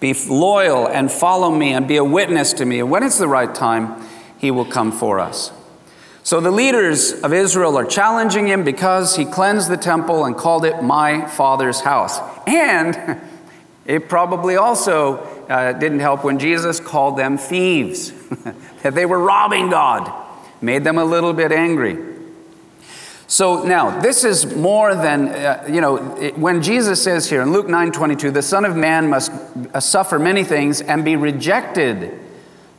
Be 0.00 0.14
loyal 0.14 0.88
and 0.88 1.12
follow 1.12 1.50
me 1.50 1.74
and 1.74 1.86
be 1.86 1.98
a 1.98 2.04
witness 2.04 2.54
to 2.54 2.64
me. 2.64 2.80
And 2.80 2.90
when 2.90 3.02
it's 3.02 3.18
the 3.18 3.28
right 3.28 3.54
time, 3.54 4.02
He 4.38 4.50
will 4.50 4.64
come 4.64 4.90
for 4.90 5.20
us. 5.20 5.52
So 6.24 6.40
the 6.40 6.50
leaders 6.50 7.12
of 7.12 7.34
Israel 7.34 7.76
are 7.76 7.84
challenging 7.84 8.46
him 8.46 8.64
because 8.64 9.16
he 9.16 9.26
cleansed 9.26 9.70
the 9.70 9.76
temple 9.76 10.24
and 10.24 10.34
called 10.34 10.64
it 10.64 10.82
my 10.82 11.26
father's 11.26 11.82
house. 11.82 12.18
And 12.46 13.20
it 13.86 14.08
probably 14.08 14.56
also 14.56 15.18
uh, 15.48 15.72
didn't 15.72 16.00
help 16.00 16.24
when 16.24 16.38
Jesus 16.38 16.80
called 16.80 17.18
them 17.18 17.36
thieves, 17.36 18.12
that 18.82 18.94
they 18.94 19.06
were 19.06 19.18
robbing 19.18 19.70
God, 19.70 20.12
made 20.60 20.84
them 20.84 20.98
a 20.98 21.04
little 21.04 21.32
bit 21.32 21.52
angry. 21.52 22.14
So 23.26 23.64
now, 23.64 24.00
this 24.00 24.22
is 24.24 24.54
more 24.54 24.94
than, 24.94 25.28
uh, 25.28 25.64
you 25.68 25.80
know, 25.80 26.16
it, 26.16 26.38
when 26.38 26.62
Jesus 26.62 27.02
says 27.02 27.28
here 27.28 27.42
in 27.42 27.52
Luke 27.52 27.68
9 27.68 27.90
22, 27.90 28.30
the 28.30 28.42
Son 28.42 28.64
of 28.64 28.76
Man 28.76 29.08
must 29.08 29.32
uh, 29.32 29.80
suffer 29.80 30.18
many 30.18 30.44
things 30.44 30.80
and 30.80 31.04
be 31.04 31.16
rejected 31.16 32.18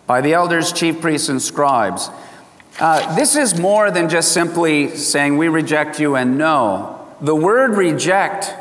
by 0.08 0.22
the 0.22 0.34
elders, 0.34 0.72
chief 0.72 1.02
priests, 1.02 1.30
and 1.30 1.42
scribes. 1.42 2.10
Uh, 2.80 3.16
this 3.16 3.36
is 3.36 3.60
more 3.60 3.90
than 3.90 4.08
just 4.08 4.34
simply 4.34 4.90
saying 4.96 5.38
we 5.38 5.48
reject 5.48 6.00
you 6.00 6.16
and 6.16 6.38
no. 6.38 7.08
The 7.22 7.36
word 7.36 7.72
reject 7.72 8.54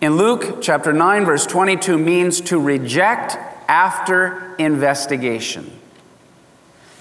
in 0.00 0.16
Luke 0.16 0.62
chapter 0.62 0.92
9, 0.92 1.24
verse 1.24 1.46
22 1.46 1.98
means 1.98 2.40
to 2.42 2.60
reject 2.60 3.36
after 3.68 4.54
investigation. 4.56 5.72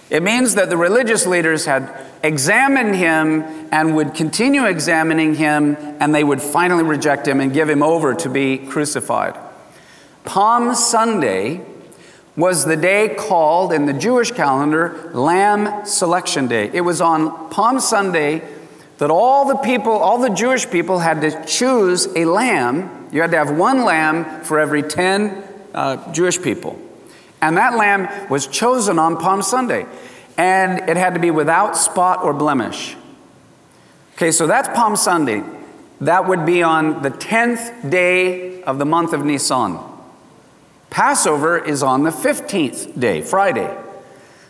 It 0.10 0.24
means 0.24 0.56
that 0.56 0.70
the 0.70 0.78
religious 0.78 1.28
leaders 1.28 1.66
had 1.66 2.06
examined 2.24 2.96
him 2.96 3.44
and 3.72 3.96
would 3.96 4.14
continue 4.14 4.66
examining 4.66 5.36
him, 5.36 5.76
and 6.00 6.16
they 6.16 6.24
would 6.24 6.42
finally 6.42 6.84
reject 6.84 7.28
him 7.28 7.40
and 7.40 7.54
give 7.54 7.70
him 7.70 7.84
over 7.84 8.16
to 8.16 8.30
be 8.30 8.58
crucified. 8.58 9.38
Palm 10.24 10.74
Sunday 10.76 11.66
was 12.36 12.66
the 12.66 12.76
day 12.76 13.16
called 13.18 13.74
in 13.74 13.86
the 13.86 13.94
Jewish 13.94 14.32
calendar 14.32 15.12
Lamb 15.14 15.86
Selection 15.86 16.48
Day. 16.48 16.70
It 16.74 16.82
was 16.82 17.02
on 17.02 17.50
Palm 17.50 17.80
Sunday 17.80 18.42
that 18.98 19.12
all 19.12 19.46
the 19.46 19.58
people, 19.58 19.92
all 19.94 20.20
the 20.20 20.30
Jewish 20.30 20.70
people 20.70 21.00
had 21.00 21.22
to 21.22 21.46
choose 21.46 22.08
a 22.16 22.26
lamb. 22.26 23.10
You 23.12 23.22
had 23.22 23.32
to 23.32 23.38
have 23.38 23.56
one 23.56 23.84
lamb 23.84 24.44
for 24.44 24.60
every 24.60 24.82
10 24.82 25.44
uh, 25.74 26.12
Jewish 26.14 26.42
people. 26.42 26.80
And 27.42 27.58
that 27.58 27.76
lamb 27.76 28.30
was 28.30 28.48
chosen 28.48 28.98
on 28.98 29.18
Palm 29.18 29.42
Sunday. 29.42 29.86
And 30.38 30.90
it 30.90 30.98
had 30.98 31.14
to 31.14 31.20
be 31.20 31.32
without 31.32 31.78
spot 31.78 32.24
or 32.24 32.34
blemish. 32.34 32.96
Okay, 34.16 34.32
so 34.32 34.48
that's 34.48 34.68
Palm 34.70 34.96
Sunday. 34.96 35.44
That 36.02 36.28
would 36.28 36.46
be 36.46 36.64
on 36.64 37.04
the 37.04 37.12
10th 37.12 37.90
day 37.90 38.64
of 38.64 38.80
the 38.80 38.86
month 38.86 39.14
of 39.14 39.24
Nisan. 39.24 39.80
Passover 40.90 41.58
is 41.58 41.84
on 41.84 42.04
the 42.04 42.10
15th 42.10 43.00
day, 43.00 43.22
Friday. 43.22 43.76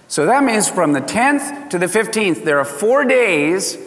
So 0.08 0.26
that 0.26 0.44
means 0.44 0.70
from 0.70 0.94
the 0.94 1.02
10th 1.02 1.70
to 1.72 1.78
the 1.78 1.88
15th, 1.88 2.46
there 2.46 2.60
are 2.60 2.66
four 2.66 3.04
days 3.04 3.78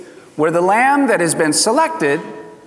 where 0.41 0.51
the 0.51 0.63
lamb 0.63 1.09
that 1.09 1.21
has 1.21 1.35
been 1.35 1.53
selected 1.53 2.19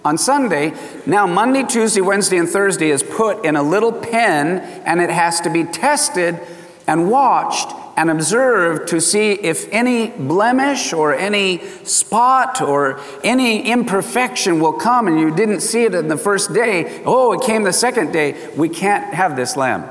on 0.06 0.16
Sunday, 0.16 0.72
now 1.08 1.26
Monday, 1.26 1.64
Tuesday, 1.64 2.02
Wednesday, 2.02 2.38
and 2.38 2.48
Thursday 2.48 2.92
is 2.92 3.02
put 3.02 3.44
in 3.44 3.56
a 3.56 3.64
little 3.64 3.92
pen 3.92 4.60
and 4.86 5.02
it 5.02 5.10
has 5.10 5.42
to 5.42 5.50
be 5.50 5.64
tested 5.64 6.40
and 6.86 7.10
watched 7.10 7.68
and 7.98 8.12
observed 8.12 8.90
to 8.90 9.02
see 9.02 9.32
if 9.32 9.68
any 9.72 10.12
blemish 10.12 10.94
or 10.94 11.16
any 11.16 11.66
spot 11.84 12.62
or 12.62 13.00
any 13.24 13.68
imperfection 13.72 14.60
will 14.60 14.74
come 14.74 15.08
and 15.08 15.20
you 15.20 15.36
didn't 15.36 15.62
see 15.62 15.84
it 15.84 15.96
in 15.96 16.10
the 16.10 16.18
first 16.18 16.54
day. 16.54 17.02
Oh, 17.08 17.34
it 17.34 17.42
came 17.42 17.64
the 17.64 17.74
second 17.74 18.12
day. 18.12 18.52
We 18.56 18.70
can't 18.70 19.16
have 19.16 19.36
this 19.36 19.58
lamb. 19.58 19.90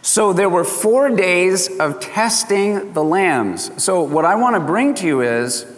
So 0.00 0.32
there 0.32 0.48
were 0.48 0.64
four 0.64 1.10
days 1.10 1.78
of 1.78 2.00
testing 2.00 2.94
the 2.94 3.04
lambs. 3.04 3.70
So, 3.82 4.02
what 4.02 4.24
I 4.24 4.34
want 4.34 4.54
to 4.54 4.60
bring 4.60 4.94
to 4.96 5.06
you 5.06 5.20
is 5.22 5.73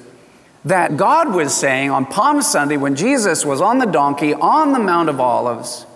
that 0.67 0.97
God 0.97 1.33
was 1.33 1.55
saying 1.55 1.91
on 1.91 2.07
Palm 2.07 2.43
Sunday 2.43 2.77
when 2.77 2.97
Jesus 2.97 3.45
was 3.47 3.61
on 3.61 3.79
the 3.79 3.87
donkey 3.87 4.35
on 4.35 4.73
the 4.73 4.81
Mount 4.81 5.09
of 5.09 5.21
Olives, 5.21 5.87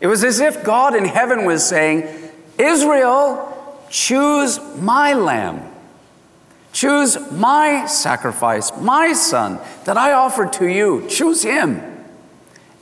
it 0.00 0.06
was 0.06 0.22
as 0.22 0.38
if 0.38 0.62
God 0.62 0.94
in 0.94 1.06
heaven 1.06 1.46
was 1.46 1.66
saying, 1.66 2.06
Israel, 2.58 3.80
choose 3.88 4.60
my 4.76 5.14
lamb. 5.14 5.62
Choose 6.74 7.18
my 7.30 7.86
sacrifice, 7.86 8.70
my 8.78 9.14
son 9.14 9.58
that 9.84 9.96
I 9.96 10.12
offer 10.12 10.46
to 10.46 10.66
you. 10.66 11.06
Choose 11.08 11.42
him. 11.42 11.80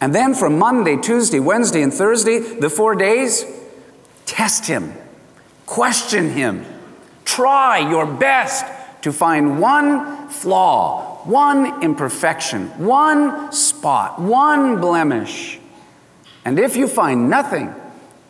And 0.01 0.13
then 0.13 0.35
from 0.35 0.59
Monday, 0.59 0.97
Tuesday, 0.97 1.39
Wednesday, 1.39 1.83
and 1.83 1.95
Thursday, 1.95 2.39
the 2.39 2.71
four 2.71 2.97
days, 2.97 3.45
test 4.27 4.67
him, 4.67 4.95
question 5.67 6.31
him, 6.31 6.65
try 7.25 7.79
your 7.79 8.07
best 8.07 8.65
to 9.03 9.13
find 9.13 9.61
one 9.61 10.29
flaw, 10.29 11.10
one 11.27 11.83
imperfection, 11.83 12.69
one 12.85 13.53
spot, 13.53 14.21
one 14.21 14.81
blemish. 14.81 15.59
And 16.45 16.59
if 16.59 16.77
you 16.77 16.89
find 16.89 17.29
nothing, 17.29 17.75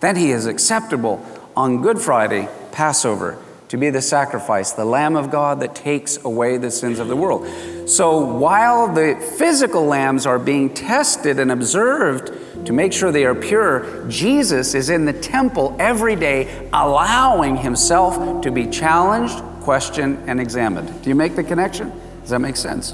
then 0.01 0.17
he 0.17 0.31
is 0.31 0.47
acceptable 0.47 1.25
on 1.57 1.83
Good 1.83 2.01
Friday, 2.01 2.49
Passover, 2.73 3.39
to 3.69 3.77
be 3.77 3.91
the 3.91 4.03
sacrifice, 4.03 4.73
the 4.73 4.85
Lamb 4.85 5.15
of 5.15 5.31
God 5.31 5.61
that 5.61 5.77
takes 5.77 6.23
away 6.25 6.57
the 6.57 6.71
sins 6.71 6.99
of 6.99 7.07
the 7.07 7.15
world. 7.15 7.47
So 7.89 8.19
while 8.19 8.93
the 8.93 9.15
physical 9.39 9.85
lambs 9.85 10.27
are 10.27 10.39
being 10.39 10.75
tested 10.75 11.39
and 11.39 11.53
observed 11.53 12.67
to 12.67 12.73
make 12.73 12.93
sure 12.93 13.13
they 13.13 13.25
are 13.25 13.35
pure, 13.35 14.07
Jesus 14.09 14.75
is 14.75 14.91
in 14.91 15.05
the 15.05 15.13
temple 15.13 15.77
every 15.79 16.17
day, 16.17 16.69
allowing 16.73 17.57
himself 17.57 18.43
to 18.43 18.51
be 18.51 18.67
challenged, 18.67 19.39
questioned, 19.61 20.19
and 20.29 20.41
examined. 20.41 21.03
Do 21.03 21.09
you 21.09 21.15
make 21.15 21.37
the 21.37 21.45
connection? 21.45 21.93
Does 22.31 22.39
that 22.39 22.47
make 22.47 22.57
sense? 22.57 22.93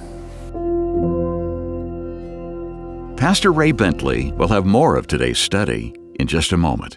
Pastor 3.21 3.53
Ray 3.53 3.71
Bentley 3.73 4.33
will 4.33 4.49
have 4.49 4.65
more 4.65 4.97
of 4.97 5.07
today's 5.07 5.39
study 5.39 5.95
in 6.19 6.27
just 6.27 6.53
a 6.53 6.57
moment. 6.57 6.97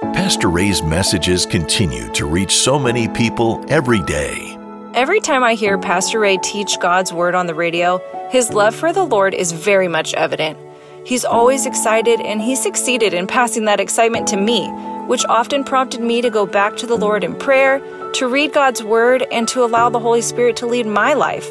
Pastor 0.00 0.48
Ray's 0.48 0.80
messages 0.80 1.44
continue 1.44 2.08
to 2.12 2.24
reach 2.24 2.54
so 2.54 2.78
many 2.78 3.08
people 3.08 3.64
every 3.68 4.00
day. 4.02 4.56
Every 4.94 5.18
time 5.18 5.42
I 5.42 5.54
hear 5.54 5.76
Pastor 5.76 6.20
Ray 6.20 6.36
teach 6.36 6.78
God's 6.78 7.12
Word 7.12 7.34
on 7.34 7.48
the 7.48 7.54
radio, 7.56 8.00
his 8.30 8.50
love 8.50 8.72
for 8.72 8.92
the 8.92 9.02
Lord 9.02 9.34
is 9.34 9.50
very 9.50 9.88
much 9.88 10.14
evident. 10.14 10.56
He's 11.04 11.24
always 11.24 11.66
excited, 11.66 12.20
and 12.20 12.40
he 12.40 12.54
succeeded 12.54 13.12
in 13.12 13.26
passing 13.26 13.64
that 13.64 13.80
excitement 13.80 14.28
to 14.28 14.36
me, 14.36 14.68
which 15.08 15.24
often 15.28 15.64
prompted 15.64 16.00
me 16.00 16.22
to 16.22 16.30
go 16.30 16.46
back 16.46 16.76
to 16.76 16.86
the 16.86 16.96
Lord 16.96 17.24
in 17.24 17.34
prayer, 17.34 17.82
to 18.14 18.28
read 18.28 18.52
God's 18.52 18.82
Word, 18.82 19.26
and 19.30 19.46
to 19.48 19.64
allow 19.64 19.88
the 19.88 20.00
Holy 20.00 20.22
Spirit 20.22 20.56
to 20.56 20.66
lead 20.66 20.86
my 20.86 21.14
life. 21.14 21.48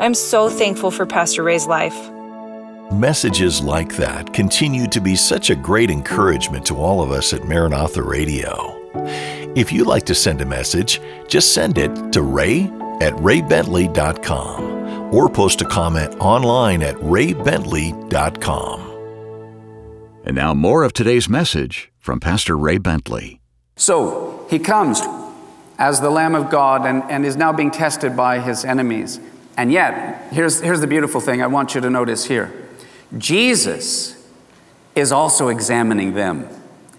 I'm 0.00 0.14
so 0.14 0.48
thankful 0.48 0.90
for 0.90 1.06
Pastor 1.06 1.42
Ray's 1.42 1.66
life. 1.66 2.10
Messages 2.92 3.62
like 3.62 3.96
that 3.96 4.32
continue 4.32 4.86
to 4.88 5.00
be 5.00 5.14
such 5.14 5.50
a 5.50 5.54
great 5.54 5.90
encouragement 5.90 6.66
to 6.66 6.76
all 6.76 7.02
of 7.02 7.10
us 7.10 7.32
at 7.32 7.44
Maranatha 7.44 8.02
Radio. 8.02 8.76
If 9.54 9.72
you'd 9.72 9.86
like 9.86 10.04
to 10.06 10.14
send 10.14 10.40
a 10.40 10.46
message, 10.46 11.00
just 11.28 11.54
send 11.54 11.78
it 11.78 12.12
to 12.12 12.22
ray 12.22 12.64
at 13.00 13.14
raybentley.com 13.14 15.14
or 15.14 15.28
post 15.28 15.60
a 15.60 15.64
comment 15.64 16.14
online 16.20 16.82
at 16.82 16.96
raybentley.com. 16.96 18.80
And 20.24 20.36
now, 20.36 20.54
more 20.54 20.82
of 20.82 20.92
today's 20.92 21.28
message 21.28 21.90
from 21.98 22.20
Pastor 22.20 22.56
Ray 22.56 22.78
Bentley. 22.78 23.40
So 23.76 24.46
he 24.50 24.58
comes 24.58 25.00
as 25.80 26.02
the 26.02 26.10
Lamb 26.10 26.34
of 26.34 26.50
God 26.50 26.84
and, 26.84 27.02
and 27.10 27.24
is 27.24 27.36
now 27.36 27.54
being 27.54 27.70
tested 27.70 28.14
by 28.14 28.38
his 28.38 28.66
enemies. 28.66 29.18
And 29.56 29.72
yet, 29.72 30.30
here's, 30.30 30.60
here's 30.60 30.82
the 30.82 30.86
beautiful 30.86 31.22
thing 31.22 31.42
I 31.42 31.46
want 31.46 31.74
you 31.74 31.80
to 31.80 31.90
notice 31.90 32.26
here 32.26 32.52
Jesus 33.16 34.16
is 34.94 35.10
also 35.10 35.48
examining 35.48 36.12
them. 36.12 36.46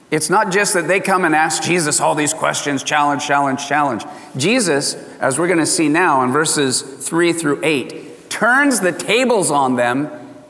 It's 0.10 0.30
not 0.30 0.52
just 0.52 0.74
that 0.74 0.88
they 0.88 1.00
come 1.00 1.24
and 1.24 1.34
ask 1.34 1.64
Jesus 1.64 2.02
all 2.02 2.16
these 2.16 2.34
questions, 2.34 2.84
challenge, 2.84 3.26
challenge, 3.26 3.66
challenge. 3.66 4.04
Jesus, 4.36 4.96
as 5.20 5.40
we're 5.40 5.48
going 5.48 5.60
to 5.60 5.66
see 5.66 5.88
now 5.88 6.24
in 6.24 6.32
verses 6.32 6.82
3 6.82 7.32
through 7.32 7.62
8, 7.64 8.30
turns 8.30 8.82
the 8.82 8.92
tables 8.92 9.52
on 9.52 9.78
them 9.78 10.10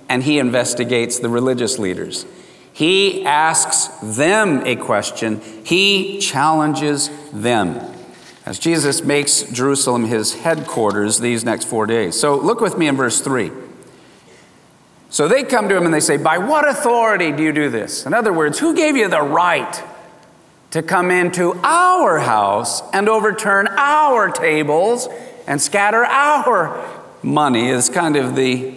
and 0.10 0.24
he 0.24 0.40
investigates 0.40 1.20
the 1.20 1.30
religious 1.30 1.78
leaders. 1.78 2.26
He 2.74 3.24
asks 3.26 3.88
them 4.16 4.66
a 4.66 4.78
question, 4.78 5.42
he 5.64 6.20
challenges 6.20 7.10
them 7.32 7.91
as 8.46 8.58
Jesus 8.58 9.04
makes 9.04 9.44
Jerusalem 9.44 10.06
his 10.06 10.34
headquarters 10.34 11.20
these 11.20 11.44
next 11.44 11.66
four 11.66 11.86
days. 11.86 12.20
So 12.20 12.36
look 12.36 12.60
with 12.60 12.78
me 12.78 12.88
in 12.88 12.96
verse 12.96 13.22
3. 13.22 13.52
So 15.12 15.28
they 15.28 15.44
come 15.44 15.68
to 15.68 15.76
him 15.76 15.86
and 15.86 15.94
they 15.94 16.00
say, 16.00 16.18
By 16.18 16.38
what 16.38 16.68
authority 16.68 17.32
do 17.32 17.44
you 17.44 17.52
do 17.52 17.70
this? 17.70 18.06
In 18.06 18.14
other 18.14 18.32
words, 18.32 18.60
who 18.60 18.74
gave 18.74 18.96
you 18.96 19.10
the 19.10 19.22
right 19.22 19.84
to 20.72 20.82
come 20.82 21.12
into 21.12 21.54
our 21.64 22.20
house 22.20 22.82
and 22.94 23.10
overturn 23.10 23.68
our 23.78 24.30
tables 24.30 25.10
and 25.48 25.62
scatter 25.62 26.06
our 26.06 26.90
money? 27.22 27.68
Is 27.68 27.90
kind 27.90 28.16
of 28.16 28.38
the, 28.38 28.74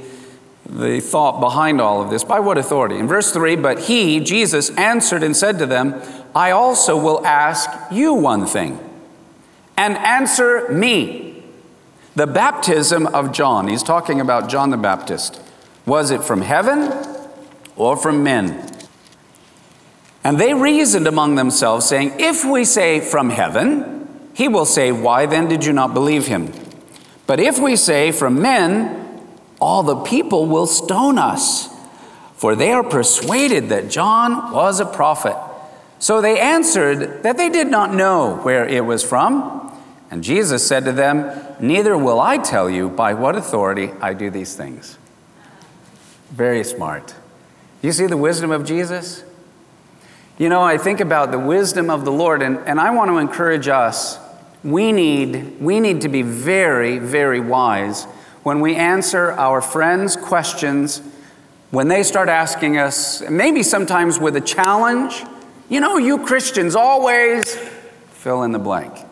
the 0.67 1.01
thought 1.01 1.39
behind 1.41 1.81
all 1.81 2.03
of 2.03 2.11
this. 2.11 2.25
By 2.25 2.41
what 2.41 2.59
authority? 2.59 2.97
In 2.97 3.07
verse 3.07 3.33
3, 3.33 3.55
but 3.55 3.85
he, 3.85 4.19
Jesus, 4.19 4.71
answered 4.71 5.23
and 5.23 5.37
said 5.37 5.61
to 5.61 5.67
them, 5.67 6.03
I 6.35 6.51
also 6.51 7.01
will 7.01 7.25
ask 7.25 7.71
you 7.93 8.13
one 8.13 8.45
thing, 8.45 8.81
and 9.77 9.97
answer 9.99 10.69
me. 10.71 11.43
The 12.15 12.27
baptism 12.27 13.09
of 13.09 13.33
John, 13.33 13.69
he's 13.69 13.83
talking 13.83 14.21
about 14.21 14.49
John 14.49 14.71
the 14.71 14.77
Baptist. 14.77 15.41
Was 15.85 16.11
it 16.11 16.23
from 16.23 16.43
heaven 16.43 16.93
or 17.77 17.97
from 17.97 18.23
men? 18.23 18.71
And 20.23 20.39
they 20.39 20.55
reasoned 20.55 21.07
among 21.07 21.35
themselves, 21.35 21.87
saying, 21.87 22.15
If 22.19 22.45
we 22.45 22.65
say 22.65 23.01
from 23.01 23.31
heaven, 23.31 24.31
he 24.33 24.49
will 24.49 24.65
say, 24.65 24.91
Why 24.91 25.27
then 25.27 25.49
did 25.49 25.65
you 25.65 25.73
not 25.73 25.93
believe 25.93 26.27
him? 26.27 26.53
But 27.27 27.41
if 27.41 27.59
we 27.59 27.77
say 27.77 28.11
from 28.11 28.41
men, 28.41 29.21
all 29.61 29.83
the 29.83 29.97
people 29.97 30.47
will 30.47 30.67
stone 30.67 31.19
us, 31.19 31.69
for 32.37 32.55
they 32.55 32.73
are 32.73 32.83
persuaded 32.83 33.69
that 33.69 33.91
John 33.91 34.53
was 34.53 34.81
a 34.81 34.87
prophet. 34.87 35.37
So 35.99 36.21
they 36.21 36.39
answered 36.39 37.23
that 37.23 37.37
they 37.37 37.49
did 37.49 37.69
not 37.69 37.95
know 37.95 38.37
where 38.43 38.67
it 38.67 38.85
was 38.85 39.03
from. 39.03 39.64
And 40.11 40.23
Jesus 40.23 40.67
said 40.67 40.85
to 40.85 40.93
them, 40.93 41.31
Neither 41.61 41.97
will 41.97 42.21
I 42.21 42.39
tell 42.39 42.69
you 42.69 42.89
by 42.89 43.15
what 43.15 43.37
authority 43.37 43.91
I 44.01 44.15
do 44.15 44.31
these 44.31 44.55
things. 44.55 44.99
Very 46.31 46.65
smart. 46.65 47.15
You 47.83 47.93
see 47.93 48.07
the 48.07 48.17
wisdom 48.17 48.51
of 48.51 48.65
Jesus? 48.65 49.25
You 50.39 50.49
know, 50.49 50.63
I 50.63 50.79
think 50.79 51.01
about 51.01 51.31
the 51.31 51.39
wisdom 51.39 51.91
of 51.91 52.05
the 52.05 52.11
Lord, 52.11 52.43
and, 52.43 52.59
and 52.67 52.81
I 52.81 52.91
want 52.91 53.11
to 53.11 53.19
encourage 53.19 53.69
us. 53.69 54.19
We 54.65 54.91
need, 54.91 55.61
we 55.61 55.79
need 55.81 56.01
to 56.01 56.09
be 56.09 56.23
very, 56.23 56.99
very 56.99 57.41
wise 57.41 58.07
when 58.43 58.61
we 58.61 58.75
answer 58.75 59.33
our 59.33 59.61
friends' 59.61 60.17
questions, 60.17 61.03
when 61.71 61.89
they 61.89 62.03
start 62.03 62.29
asking 62.29 62.79
us, 62.79 63.23
maybe 63.29 63.63
sometimes 63.63 64.19
with 64.19 64.37
a 64.37 64.41
challenge. 64.41 65.25
You 65.69 65.81
know, 65.81 65.97
you 65.97 66.25
Christians 66.25 66.77
always 66.77 67.57
fill 68.11 68.43
in 68.43 68.53
the 68.53 68.59
blank. 68.59 69.04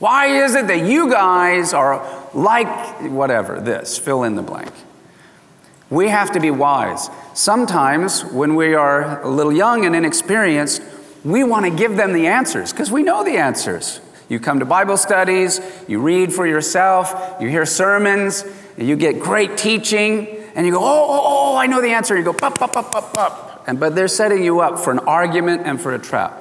Why 0.00 0.26
is 0.26 0.54
it 0.54 0.66
that 0.66 0.86
you 0.86 1.10
guys 1.10 1.72
are 1.72 2.20
like 2.34 3.00
whatever, 3.10 3.60
this, 3.60 3.98
fill 3.98 4.24
in 4.24 4.36
the 4.36 4.42
blank. 4.42 4.72
We 5.88 6.08
have 6.08 6.32
to 6.32 6.40
be 6.40 6.50
wise. 6.50 7.10
Sometimes, 7.34 8.24
when 8.24 8.54
we 8.54 8.74
are 8.74 9.22
a 9.22 9.28
little 9.28 9.52
young 9.52 9.84
and 9.84 9.96
inexperienced, 9.96 10.82
we 11.24 11.42
want 11.42 11.64
to 11.64 11.70
give 11.70 11.96
them 11.96 12.12
the 12.12 12.28
answers 12.28 12.72
because 12.72 12.90
we 12.90 13.02
know 13.02 13.24
the 13.24 13.36
answers. 13.36 14.00
You 14.28 14.38
come 14.38 14.60
to 14.60 14.64
Bible 14.64 14.96
studies, 14.96 15.60
you 15.88 16.00
read 16.00 16.32
for 16.32 16.46
yourself, 16.46 17.36
you 17.40 17.48
hear 17.48 17.66
sermons, 17.66 18.44
you 18.78 18.94
get 18.94 19.18
great 19.18 19.56
teaching, 19.56 20.28
and 20.54 20.64
you 20.64 20.72
go, 20.72 20.78
oh, 20.78 20.82
oh, 20.84 21.22
oh, 21.24 21.56
I 21.56 21.66
know 21.66 21.80
the 21.80 21.90
answer. 21.90 22.16
You 22.16 22.22
go, 22.22 22.32
pop, 22.32 22.58
pop, 22.58 22.72
pop, 22.72 22.92
pop, 22.92 23.12
pop. 23.12 23.64
And, 23.66 23.80
but 23.80 23.96
they're 23.96 24.08
setting 24.08 24.44
you 24.44 24.60
up 24.60 24.78
for 24.78 24.92
an 24.92 25.00
argument 25.00 25.62
and 25.64 25.80
for 25.80 25.94
a 25.94 25.98
trap. 25.98 26.39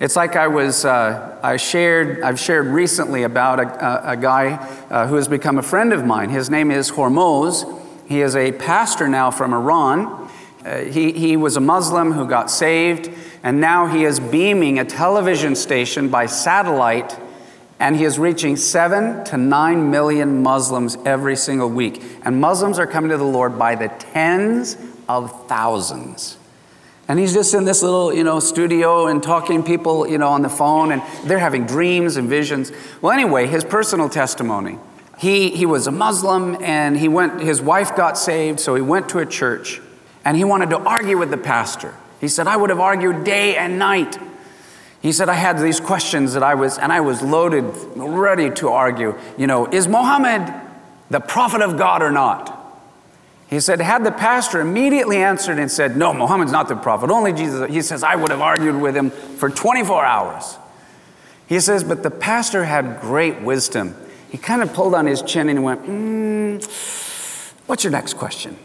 It's 0.00 0.16
like 0.16 0.34
I 0.34 0.48
was, 0.48 0.84
uh, 0.84 1.38
I 1.42 1.56
shared, 1.56 2.22
I've 2.22 2.40
shared 2.40 2.66
recently 2.66 3.22
about 3.22 3.60
a, 3.60 4.08
a, 4.08 4.12
a 4.12 4.16
guy 4.16 4.54
uh, 4.90 5.06
who 5.06 5.14
has 5.14 5.28
become 5.28 5.58
a 5.58 5.62
friend 5.62 5.92
of 5.92 6.04
mine. 6.04 6.30
His 6.30 6.50
name 6.50 6.70
is 6.70 6.90
Hormoz. 6.90 7.64
He 8.08 8.22
is 8.22 8.34
a 8.34 8.50
pastor 8.52 9.08
now 9.08 9.30
from 9.30 9.52
Iran. 9.52 10.30
Uh, 10.64 10.78
he, 10.84 11.12
he 11.12 11.36
was 11.36 11.56
a 11.56 11.60
Muslim 11.60 12.12
who 12.12 12.26
got 12.26 12.50
saved 12.50 13.10
and 13.42 13.60
now 13.60 13.86
he 13.86 14.04
is 14.04 14.20
beaming 14.20 14.78
a 14.78 14.84
television 14.84 15.56
station 15.56 16.08
by 16.08 16.26
satellite, 16.26 17.18
and 17.78 17.96
he 17.96 18.04
is 18.04 18.18
reaching 18.18 18.56
seven 18.56 19.24
to 19.24 19.38
nine 19.38 19.90
million 19.90 20.42
Muslims 20.42 20.96
every 21.06 21.36
single 21.36 21.70
week. 21.70 22.02
And 22.22 22.40
Muslims 22.40 22.78
are 22.78 22.86
coming 22.86 23.10
to 23.10 23.16
the 23.16 23.24
Lord 23.24 23.58
by 23.58 23.74
the 23.74 23.88
tens 23.88 24.76
of 25.08 25.48
thousands. 25.48 26.36
And 27.10 27.18
he's 27.18 27.34
just 27.34 27.54
in 27.54 27.64
this 27.64 27.82
little, 27.82 28.14
you 28.14 28.22
know, 28.22 28.38
studio 28.38 29.08
and 29.08 29.20
talking 29.20 29.64
people, 29.64 30.06
you 30.06 30.16
know, 30.16 30.28
on 30.28 30.42
the 30.42 30.48
phone, 30.48 30.92
and 30.92 31.02
they're 31.24 31.40
having 31.40 31.66
dreams 31.66 32.16
and 32.16 32.28
visions. 32.28 32.70
Well, 33.02 33.10
anyway, 33.10 33.48
his 33.48 33.64
personal 33.64 34.08
testimony. 34.08 34.78
He, 35.18 35.50
he 35.50 35.66
was 35.66 35.88
a 35.88 35.90
Muslim 35.90 36.62
and 36.62 36.96
he 36.96 37.08
went, 37.08 37.40
his 37.40 37.60
wife 37.60 37.96
got 37.96 38.16
saved, 38.16 38.60
so 38.60 38.76
he 38.76 38.80
went 38.80 39.08
to 39.08 39.18
a 39.18 39.26
church 39.26 39.80
and 40.24 40.36
he 40.36 40.44
wanted 40.44 40.70
to 40.70 40.78
argue 40.78 41.18
with 41.18 41.32
the 41.32 41.36
pastor. 41.36 41.96
He 42.20 42.28
said, 42.28 42.46
I 42.46 42.56
would 42.56 42.70
have 42.70 42.78
argued 42.78 43.24
day 43.24 43.56
and 43.56 43.76
night. 43.76 44.16
He 45.02 45.10
said, 45.10 45.28
I 45.28 45.34
had 45.34 45.58
these 45.58 45.80
questions 45.80 46.34
that 46.34 46.44
I 46.44 46.54
was, 46.54 46.78
and 46.78 46.92
I 46.92 47.00
was 47.00 47.22
loaded, 47.22 47.64
ready 47.96 48.50
to 48.50 48.68
argue. 48.68 49.18
You 49.36 49.48
know, 49.48 49.66
is 49.66 49.88
Muhammad 49.88 50.54
the 51.10 51.18
prophet 51.18 51.60
of 51.60 51.76
God 51.76 52.02
or 52.02 52.12
not? 52.12 52.59
He 53.50 53.58
said, 53.58 53.80
had 53.80 54.04
the 54.04 54.12
pastor 54.12 54.60
immediately 54.60 55.16
answered 55.16 55.58
and 55.58 55.68
said, 55.68 55.96
No, 55.96 56.14
Muhammad's 56.14 56.52
not 56.52 56.68
the 56.68 56.76
prophet, 56.76 57.10
only 57.10 57.32
Jesus. 57.32 57.68
He 57.68 57.82
says, 57.82 58.04
I 58.04 58.14
would 58.14 58.30
have 58.30 58.40
argued 58.40 58.80
with 58.80 58.96
him 58.96 59.10
for 59.10 59.50
24 59.50 60.04
hours. 60.04 60.56
He 61.48 61.58
says, 61.58 61.82
but 61.82 62.04
the 62.04 62.12
pastor 62.12 62.64
had 62.64 63.00
great 63.00 63.42
wisdom. 63.42 63.96
He 64.30 64.38
kind 64.38 64.62
of 64.62 64.72
pulled 64.72 64.94
on 64.94 65.06
his 65.06 65.20
chin 65.20 65.48
and 65.48 65.64
went, 65.64 65.84
mm, 65.84 66.64
What's 67.66 67.82
your 67.82 67.90
next 67.90 68.14
question? 68.14 68.56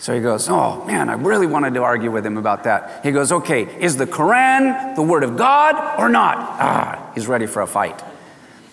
So 0.00 0.12
he 0.12 0.20
goes, 0.20 0.48
Oh 0.48 0.84
man, 0.84 1.08
I 1.08 1.14
really 1.14 1.46
wanted 1.46 1.74
to 1.74 1.84
argue 1.84 2.10
with 2.10 2.26
him 2.26 2.38
about 2.38 2.64
that. 2.64 3.04
He 3.04 3.12
goes, 3.12 3.30
Okay, 3.30 3.62
is 3.80 3.96
the 3.96 4.06
Quran 4.06 4.96
the 4.96 5.02
Word 5.02 5.22
of 5.22 5.36
God 5.36 6.00
or 6.00 6.08
not? 6.08 6.38
Ah, 6.38 7.12
he's 7.14 7.28
ready 7.28 7.46
for 7.46 7.62
a 7.62 7.66
fight. 7.68 8.02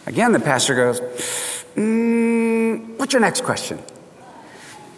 Again, 0.07 0.31
the 0.31 0.39
pastor 0.39 0.73
goes, 0.73 0.99
mm, 1.75 2.97
What's 2.97 3.13
your 3.13 3.21
next 3.21 3.43
question? 3.43 3.77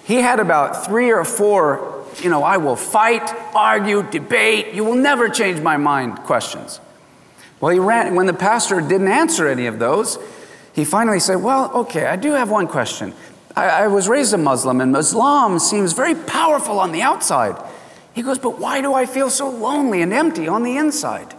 He 0.05 0.15
had 0.15 0.39
about 0.39 0.85
three 0.85 1.12
or 1.12 1.25
four, 1.25 2.05
you 2.21 2.29
know, 2.29 2.43
I 2.43 2.57
will 2.57 2.75
fight, 2.75 3.33
argue, 3.55 4.03
debate, 4.03 4.74
you 4.74 4.83
will 4.83 4.95
never 4.95 5.29
change 5.29 5.59
my 5.62 5.77
mind 5.77 6.19
questions. 6.19 6.79
Well, 7.59 7.71
he 7.71 7.79
ran, 7.79 8.13
when 8.13 8.27
the 8.27 8.33
pastor 8.33 8.81
didn't 8.81 9.07
answer 9.07 9.47
any 9.47 9.65
of 9.65 9.79
those, 9.79 10.19
he 10.74 10.85
finally 10.85 11.19
said, 11.19 11.38
Well, 11.38 11.71
okay, 11.74 12.05
I 12.05 12.17
do 12.17 12.33
have 12.33 12.51
one 12.51 12.67
question. 12.67 13.13
I, 13.55 13.69
I 13.83 13.88
was 13.88 14.07
raised 14.07 14.33
a 14.33 14.38
Muslim, 14.38 14.79
and 14.79 14.95
Islam 14.95 15.57
seems 15.57 15.93
very 15.93 16.13
powerful 16.13 16.79
on 16.79 16.91
the 16.91 17.01
outside. 17.01 17.55
He 18.13 18.21
goes, 18.21 18.38
But 18.38 18.59
why 18.59 18.81
do 18.81 18.93
I 18.93 19.07
feel 19.07 19.31
so 19.31 19.50
lonely 19.50 20.01
and 20.01 20.13
empty 20.13 20.48
on 20.48 20.63
the 20.63 20.77
inside? 20.77 21.33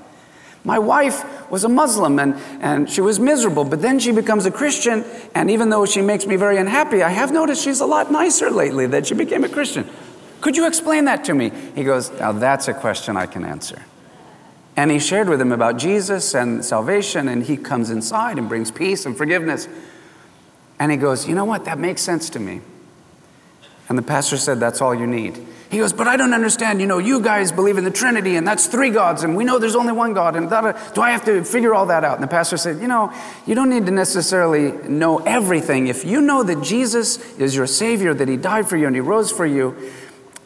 My 0.67 0.81
wife 0.81 1.49
was 1.49 1.63
a 1.63 1.69
Muslim 1.69 2.19
and, 2.19 2.35
and 2.61 2.91
she 2.91 3.01
was 3.01 3.21
miserable, 3.21 3.65
but 3.65 3.81
then 3.81 4.01
she 4.01 4.11
becomes 4.11 4.47
a 4.47 4.51
Christian, 4.51 5.05
and 5.33 5.49
even 5.49 5.71
though 5.71 5.87
she 5.87 6.03
makes 6.03 6.27
me 6.27 6.35
very 6.35 6.57
unhappy, 6.57 7.05
I 7.05 7.11
have 7.11 7.31
noticed 7.33 7.63
she's 7.63 7.79
a 7.79 7.87
lot 7.87 8.11
nicer 8.11 8.51
lately 8.51 8.89
that 8.89 9.07
she 9.07 9.15
became 9.15 9.45
a 9.45 9.49
Christian. 9.49 9.89
Could 10.41 10.57
you 10.57 10.67
explain 10.67 11.05
that 11.05 11.23
to 11.27 11.35
me? 11.35 11.53
He 11.77 11.85
goes, 11.85 12.11
Now 12.19 12.33
that's 12.33 12.67
a 12.67 12.75
question 12.75 13.17
I 13.17 13.27
can 13.27 13.45
answer. 13.45 13.81
And 14.77 14.91
he 14.91 14.99
shared 14.99 15.29
with 15.29 15.41
him 15.41 15.53
about 15.53 15.79
Jesus 15.79 16.35
and 16.35 16.65
salvation, 16.65 17.29
and 17.29 17.45
he 17.45 17.57
comes 17.57 17.91
inside 17.91 18.37
and 18.37 18.49
brings 18.49 18.73
peace 18.73 19.07
and 19.07 19.17
forgiveness. 19.17 19.69
And 20.81 20.91
he 20.91 20.99
goes, 20.99 21.29
You 21.29 21.37
know 21.37 21.45
what? 21.45 21.65
That 21.67 21.79
makes 21.79 22.03
sense 22.03 22.29
to 22.31 22.41
me. 22.41 22.61
And 23.89 23.97
the 23.97 24.03
pastor 24.03 24.37
said, 24.37 24.59
That's 24.59 24.81
all 24.81 24.97
you 24.97 25.07
need. 25.07 25.47
He 25.71 25.79
goes, 25.79 25.93
But 25.93 26.07
I 26.07 26.17
don't 26.17 26.35
understand. 26.35 26.81
You 26.81 26.87
know, 26.87 26.99
you 26.99 27.21
guys 27.21 27.53
believe 27.53 27.79
in 27.79 27.85
the 27.85 27.91
Trinity, 27.91 28.37
and 28.37 28.47
that's 28.47 28.67
three 28.67 28.91
gods, 28.91 29.23
and 29.25 29.37
we 29.37 29.45
know 29.45 29.59
there's 29.59 29.77
only 29.77 29.93
one 29.93 30.15
God. 30.15 30.37
And 30.37 30.49
do 30.49 31.03
I 31.03 31.11
have 31.11 31.25
to 31.25 31.45
figure 31.45 31.75
all 31.75 31.87
that 31.87 32.05
out? 32.05 32.15
And 32.15 32.23
the 32.23 32.29
pastor 32.29 32.57
said, 32.57 32.81
You 32.81 32.89
know, 32.89 33.13
you 33.47 33.55
don't 33.55 33.71
need 33.71 33.87
to 33.87 33.93
necessarily 33.93 34.73
know 34.89 35.19
everything. 35.19 35.89
If 35.89 36.05
you 36.05 36.21
know 36.21 36.43
that 36.43 36.63
Jesus 36.63 37.19
is 37.39 37.57
your 37.57 37.67
Savior, 37.67 38.15
that 38.15 38.29
He 38.29 38.37
died 38.37 38.69
for 38.69 38.77
you 38.77 38.87
and 38.87 38.95
He 38.95 39.01
rose 39.01 39.33
for 39.33 39.47
you, 39.47 39.77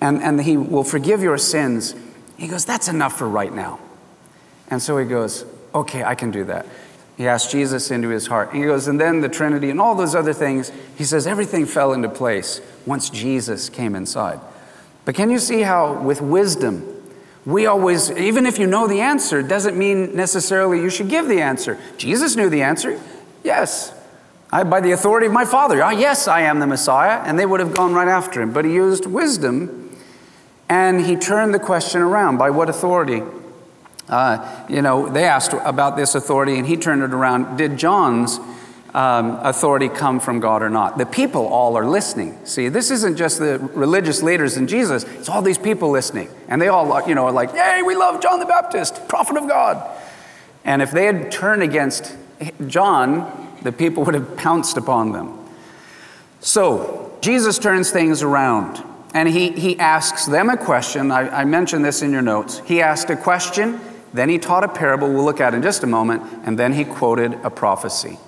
and, 0.01 0.23
and 0.23 0.41
He 0.41 0.57
will 0.57 0.85
forgive 0.85 1.23
your 1.23 1.39
sins, 1.39 1.95
he 2.41 2.49
goes, 2.49 2.65
That's 2.65 2.89
enough 2.89 3.19
for 3.19 3.29
right 3.29 3.53
now. 3.53 3.79
And 4.69 4.83
so 4.83 4.97
he 4.97 5.05
goes, 5.05 5.45
Okay, 5.75 6.03
I 6.03 6.15
can 6.15 6.31
do 6.31 6.45
that. 6.45 6.67
He 7.19 7.29
asked 7.29 7.51
Jesus 7.51 7.91
into 7.91 8.09
his 8.09 8.27
heart. 8.27 8.53
And 8.53 8.63
he 8.63 8.65
goes, 8.65 8.89
and 8.89 8.99
then 8.99 9.21
the 9.21 9.29
Trinity 9.29 9.69
and 9.69 9.79
all 9.79 9.95
those 9.95 10.15
other 10.15 10.33
things, 10.33 10.73
he 10.97 11.05
says 11.05 11.27
everything 11.27 11.67
fell 11.67 11.93
into 11.93 12.09
place 12.09 12.63
once 12.87 13.11
Jesus 13.11 13.69
came 13.69 13.95
inside. 13.95 14.41
But 15.11 15.17
can 15.17 15.29
you 15.29 15.41
see 15.41 15.63
how, 15.63 15.95
with 15.95 16.21
wisdom, 16.21 16.87
we 17.45 17.67
always, 17.67 18.13
even 18.13 18.47
if 18.47 18.61
you 18.61 18.69
know 18.69 18.87
the 18.87 19.01
answer, 19.01 19.43
doesn't 19.43 19.77
mean 19.77 20.15
necessarily 20.15 20.81
you 20.81 20.89
should 20.89 21.09
give 21.09 21.27
the 21.27 21.43
answer. 21.43 21.81
Jesus 21.99 22.37
knew 22.37 22.49
the 22.49 22.63
answer. 22.63 22.97
Yes. 23.43 23.93
I, 24.53 24.63
by 24.63 24.81
the 24.81 24.93
authority 24.93 25.27
of 25.27 25.33
my 25.33 25.45
Father. 25.45 25.83
Ah, 25.83 25.91
yes, 25.91 26.29
I 26.29 26.43
am 26.43 26.61
the 26.61 26.67
Messiah. 26.69 27.25
And 27.25 27.37
they 27.37 27.45
would 27.45 27.59
have 27.59 27.75
gone 27.75 27.93
right 27.93 28.07
after 28.07 28.41
him. 28.41 28.53
But 28.53 28.65
he 28.65 28.73
used 28.73 29.05
wisdom 29.05 29.99
and 30.69 31.05
he 31.05 31.17
turned 31.17 31.55
the 31.55 31.59
question 31.59 32.03
around. 32.03 32.37
By 32.37 32.51
what 32.51 32.71
authority? 32.71 33.25
Uh, 34.09 34.65
you 34.69 34.81
know, 34.81 35.09
they 35.09 35.25
asked 35.25 35.55
about 35.65 35.97
this 35.97 36.15
authority, 36.15 36.57
and 36.57 36.69
he 36.69 36.77
turned 36.77 37.03
it 37.03 37.13
around. 37.13 37.57
Did 37.57 37.77
John's 37.77 38.39
um, 38.95 39.39
authority 39.43 39.89
come 39.89 40.21
from 40.21 40.41
God 40.41 40.63
or 40.63 40.71
not? 40.71 40.99
The 40.99 41.07
people 41.07 41.47
all 41.47 41.77
are 41.77 41.87
listening. 41.87 42.39
See, 42.45 42.69
this 42.69 42.91
isn't 42.91 43.17
just 43.17 43.39
the 43.39 43.59
religious 43.59 44.23
leaders 44.23 44.57
and 44.57 44.69
Jesus, 44.69 45.05
it's 45.05 45.29
all 45.29 45.43
these 45.43 45.59
people 45.59 45.91
listening. 45.91 46.29
And 46.49 46.61
they 46.61 46.69
all, 46.69 47.07
you 47.09 47.15
know, 47.15 47.27
are 47.27 47.33
like, 47.33 47.53
Yay, 47.55 47.83
we 47.83 47.95
love 47.95 48.23
John 48.23 48.41
the 48.41 48.47
Baptist, 48.47 49.09
prophet 49.09 49.37
of 49.37 49.49
God. 49.49 49.99
And 50.65 50.83
if 50.83 50.91
they 50.91 51.07
had 51.07 51.31
turned 51.33 51.63
against 51.63 52.17
John, 52.67 53.57
the 53.63 53.73
people 53.73 54.05
would 54.05 54.15
have 54.15 54.37
pounced 54.37 54.77
upon 54.77 55.13
them. 55.13 55.39
So, 56.41 57.19
Jesus 57.21 57.59
turns 57.59 57.91
things 57.91 58.23
around. 58.23 58.83
And 59.13 59.29
he, 59.29 59.51
he 59.51 59.79
asks 59.79 60.27
them 60.27 60.49
a 60.49 60.57
question. 60.57 61.11
I, 61.11 61.41
I 61.41 61.45
mentioned 61.45 61.85
this 61.85 62.01
in 62.01 62.13
your 62.13 62.23
notes. 62.23 62.61
He 62.65 62.81
asked 62.81 63.11
a 63.11 63.17
question 63.17 63.81
then 64.13 64.29
he 64.29 64.39
taught 64.39 64.65
a 64.65 64.69
parable 64.69 65.09
we'll 65.09 65.25
look 65.25 65.41
at 65.41 65.55
in 65.55 65.63
just 65.63 65.85
a 65.85 65.87
moment, 65.87 66.23
and 66.45 66.59
then 66.59 66.73
he 66.73 66.85
quoted 66.85 67.35
a 67.45 67.51
prophecy. 67.51 68.19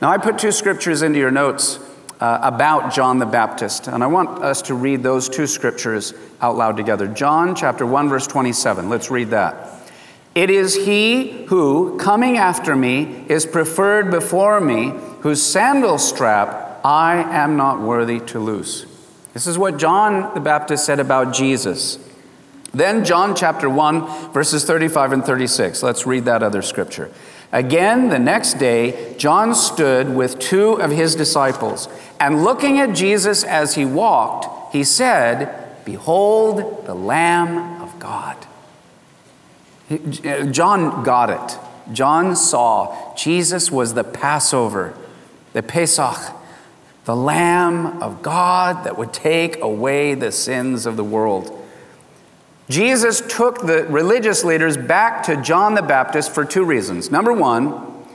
Now, 0.00 0.10
I 0.10 0.16
put 0.16 0.38
two 0.38 0.50
scriptures 0.50 1.02
into 1.02 1.18
your 1.18 1.30
notes 1.30 1.78
uh, 2.20 2.38
about 2.42 2.94
John 2.94 3.18
the 3.18 3.26
Baptist, 3.26 3.86
and 3.86 4.02
I 4.02 4.06
want 4.06 4.42
us 4.42 4.62
to 4.62 4.74
read 4.74 5.02
those 5.02 5.28
two 5.28 5.46
scriptures 5.46 6.14
out 6.40 6.56
loud 6.56 6.78
together. 6.78 7.06
John 7.06 7.54
chapter 7.54 7.84
1, 7.84 8.08
verse 8.08 8.26
27. 8.26 8.88
Let's 8.88 9.10
read 9.10 9.28
that. 9.28 9.90
It 10.34 10.48
is 10.48 10.74
he 10.74 11.44
who, 11.46 11.98
coming 11.98 12.38
after 12.38 12.74
me, 12.74 13.26
is 13.28 13.44
preferred 13.44 14.10
before 14.10 14.58
me, 14.58 14.94
whose 15.20 15.42
sandal 15.42 15.98
strap 15.98 16.80
I 16.82 17.16
am 17.16 17.58
not 17.58 17.82
worthy 17.82 18.20
to 18.20 18.38
loose. 18.38 18.86
This 19.34 19.46
is 19.46 19.58
what 19.58 19.76
John 19.76 20.32
the 20.32 20.40
Baptist 20.40 20.86
said 20.86 20.98
about 20.98 21.34
Jesus. 21.34 21.98
Then, 22.72 23.04
John 23.04 23.36
chapter 23.36 23.68
1, 23.68 24.32
verses 24.32 24.64
35 24.64 25.12
and 25.12 25.24
36. 25.24 25.82
Let's 25.82 26.06
read 26.06 26.24
that 26.24 26.42
other 26.42 26.62
scripture. 26.62 27.10
Again, 27.52 28.10
the 28.10 28.18
next 28.18 28.54
day, 28.54 29.14
John 29.18 29.54
stood 29.54 30.14
with 30.14 30.38
two 30.38 30.74
of 30.74 30.90
his 30.92 31.16
disciples, 31.16 31.88
and 32.20 32.44
looking 32.44 32.78
at 32.78 32.94
Jesus 32.94 33.42
as 33.42 33.74
he 33.74 33.84
walked, 33.84 34.72
he 34.72 34.84
said, 34.84 35.84
Behold 35.84 36.86
the 36.86 36.94
Lamb 36.94 37.82
of 37.82 37.98
God. 37.98 38.36
Uh, 39.90 40.44
John 40.46 41.02
got 41.02 41.30
it. 41.30 41.58
John 41.92 42.36
saw 42.36 43.14
Jesus 43.16 43.72
was 43.72 43.94
the 43.94 44.04
Passover, 44.04 44.94
the 45.52 45.62
Pesach, 45.62 46.36
the 47.04 47.16
Lamb 47.16 48.00
of 48.00 48.22
God 48.22 48.84
that 48.84 48.96
would 48.96 49.12
take 49.12 49.60
away 49.60 50.14
the 50.14 50.30
sins 50.30 50.86
of 50.86 50.96
the 50.96 51.02
world. 51.02 51.56
Jesus 52.70 53.20
took 53.20 53.66
the 53.66 53.84
religious 53.84 54.44
leaders 54.44 54.76
back 54.76 55.24
to 55.24 55.36
John 55.42 55.74
the 55.74 55.82
Baptist 55.82 56.32
for 56.32 56.44
two 56.44 56.64
reasons. 56.64 57.10
Number 57.10 57.32
one, 57.32 58.06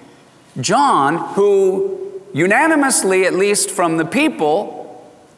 John, 0.62 1.18
who 1.36 2.22
unanimously, 2.34 3.26
at 3.26 3.34
least 3.34 3.70
from 3.70 3.98
the 3.98 4.06
people, 4.06 4.82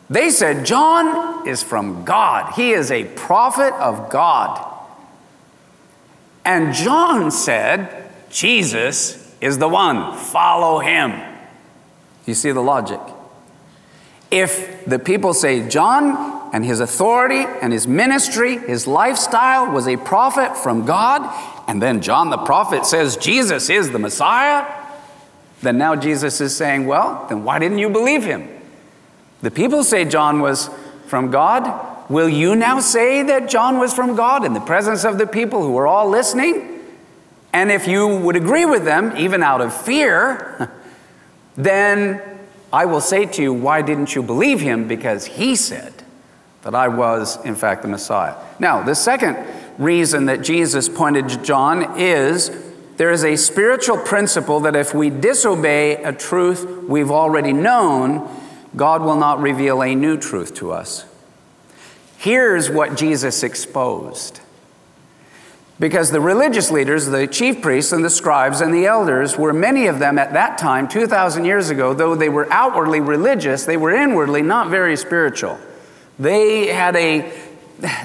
they 0.08 0.30
said, 0.30 0.66
John 0.66 1.48
is 1.48 1.64
from 1.64 2.06
God. 2.06 2.54
He 2.54 2.72
is 2.72 2.92
a 2.92 3.06
prophet 3.06 3.74
of 3.74 4.10
God. 4.10 4.64
And 6.46 6.74
John 6.74 7.32
said, 7.32 8.12
Jesus 8.30 9.36
is 9.42 9.58
the 9.58 9.68
one. 9.68 10.16
Follow 10.16 10.80
him. 10.80 11.20
You 12.28 12.36
see 12.36 12.52
the 12.52 12.62
logic? 12.62 13.00
If 14.30 14.86
the 14.86 15.00
people 15.00 15.34
say 15.34 15.68
John 15.68 16.37
and 16.54 16.64
his 16.66 16.80
authority 16.80 17.46
and 17.62 17.74
his 17.74 17.88
ministry, 17.88 18.58
his 18.58 18.88
lifestyle 18.88 19.72
was 19.72 19.88
a 19.88 19.98
prophet 19.98 20.56
from 20.58 20.86
God, 20.86 21.22
and 21.68 21.82
then 21.82 22.02
John 22.02 22.30
the 22.30 22.38
prophet 22.38 22.86
says 22.86 23.18
Jesus 23.18 23.70
is 23.70 23.92
the 23.92 24.00
Messiah, 24.00 24.66
then 25.62 25.78
now 25.78 25.96
Jesus 25.96 26.40
is 26.40 26.56
saying, 26.56 26.86
well, 26.86 27.26
then 27.30 27.44
why 27.44 27.60
didn't 27.60 27.80
you 27.80 27.90
believe 27.90 28.24
him? 28.24 28.48
The 29.42 29.52
people 29.52 29.84
say 29.84 30.06
John 30.06 30.40
was 30.40 30.70
from 31.08 31.32
God. 31.32 32.10
Will 32.10 32.30
you 32.30 32.56
now 32.56 32.80
say 32.80 33.24
that 33.24 33.50
John 33.50 33.80
was 33.80 33.94
from 33.94 34.16
God 34.16 34.46
in 34.46 34.54
the 34.54 34.60
presence 34.60 35.04
of 35.04 35.18
the 35.18 35.28
people 35.28 35.64
who 35.64 35.78
are 35.78 35.88
all 35.88 36.10
listening? 36.10 36.80
And 37.54 37.72
if 37.72 37.88
you 37.88 38.08
would 38.08 38.36
agree 38.36 38.66
with 38.66 38.86
them, 38.86 39.16
even 39.18 39.42
out 39.42 39.62
of 39.62 39.76
fear, 39.76 40.72
then 41.56 42.22
I 42.72 42.86
will 42.86 43.02
say 43.02 43.26
to 43.26 43.42
you, 43.42 43.54
why 43.54 43.82
didn't 43.82 44.16
you 44.16 44.22
believe 44.22 44.60
him? 44.60 44.88
Because 44.88 45.26
he 45.26 45.56
said 45.56 46.04
that 46.68 46.76
I 46.76 46.90
was, 46.90 47.42
in 47.46 47.56
fact, 47.56 47.82
the 47.82 47.88
Messiah. 47.88 48.36
Now, 48.60 48.84
the 48.84 48.94
second 48.94 49.38
reason 49.78 50.26
that 50.26 50.42
Jesus 50.42 50.90
pointed 50.90 51.30
to 51.30 51.42
John 51.42 51.98
is 51.98 52.52
there 52.98 53.10
is 53.10 53.24
a 53.24 53.38
spiritual 53.38 53.98
principle 53.98 54.60
that 54.60 54.76
if 54.76 54.94
we 54.94 55.10
disobey 55.10 56.04
a 56.04 56.12
truth 56.12 56.84
we've 56.90 57.10
already 57.10 57.54
known, 57.54 58.30
God 58.76 59.02
will 59.02 59.16
not 59.16 59.40
reveal 59.40 59.82
a 59.82 59.96
new 59.96 60.18
truth 60.18 60.56
to 60.56 60.74
us. 60.74 61.06
Here's 62.18 62.70
what 62.70 62.98
Jesus 62.98 63.44
exposed. 63.44 64.42
Because 65.80 66.12
the 66.12 66.20
religious 66.20 66.70
leaders, 66.70 67.06
the 67.06 67.28
chief 67.28 67.62
priests 67.62 67.94
and 67.94 68.04
the 68.04 68.10
scribes 68.10 68.60
and 68.60 68.74
the 68.74 68.88
elders, 68.88 69.38
were 69.38 69.54
many 69.54 69.88
of 69.88 70.00
them 70.00 70.20
at 70.20 70.34
that 70.34 70.58
time, 70.58 70.90
2,000 70.90 71.46
years 71.46 71.70
ago, 71.70 71.94
though 71.94 72.14
they 72.14 72.28
were 72.28 72.52
outwardly 72.52 73.00
religious, 73.00 73.64
they 73.64 73.78
were 73.78 73.96
inwardly 73.96 74.42
not 74.42 74.70
very 74.70 74.98
spiritual. 74.98 75.58
They 76.20 76.68
had 76.68 76.96
a 76.96 77.32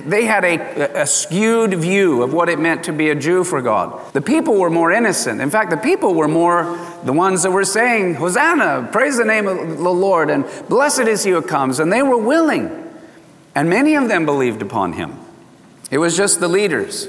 they 0.04 0.26
had 0.26 0.44
a, 0.44 1.00
a, 1.00 1.06
skewed 1.06 1.72
view 1.72 2.22
of 2.22 2.34
what 2.34 2.50
it 2.50 2.58
meant 2.58 2.84
to 2.84 2.92
be 2.92 3.08
a 3.08 3.14
Jew 3.14 3.42
for 3.42 3.62
God. 3.62 4.12
The 4.12 4.20
people 4.20 4.58
were 4.58 4.68
more 4.68 4.92
innocent. 4.92 5.40
In 5.40 5.48
fact, 5.48 5.70
the 5.70 5.78
people 5.78 6.12
were 6.12 6.28
more 6.28 6.78
the 7.04 7.12
ones 7.12 7.42
that 7.42 7.52
were 7.52 7.64
saying, 7.64 8.16
Hosanna, 8.16 8.90
praise 8.92 9.16
the 9.16 9.24
name 9.24 9.46
of 9.46 9.78
the 9.78 9.90
Lord, 9.90 10.28
and 10.28 10.44
blessed 10.68 11.08
is 11.08 11.24
he 11.24 11.30
who 11.30 11.40
comes. 11.40 11.80
And 11.80 11.90
they 11.90 12.02
were 12.02 12.18
willing. 12.18 12.70
And 13.54 13.70
many 13.70 13.94
of 13.94 14.08
them 14.08 14.26
believed 14.26 14.60
upon 14.60 14.92
him. 14.92 15.18
It 15.90 15.98
was 15.98 16.16
just 16.16 16.40
the 16.40 16.48
leaders. 16.48 17.08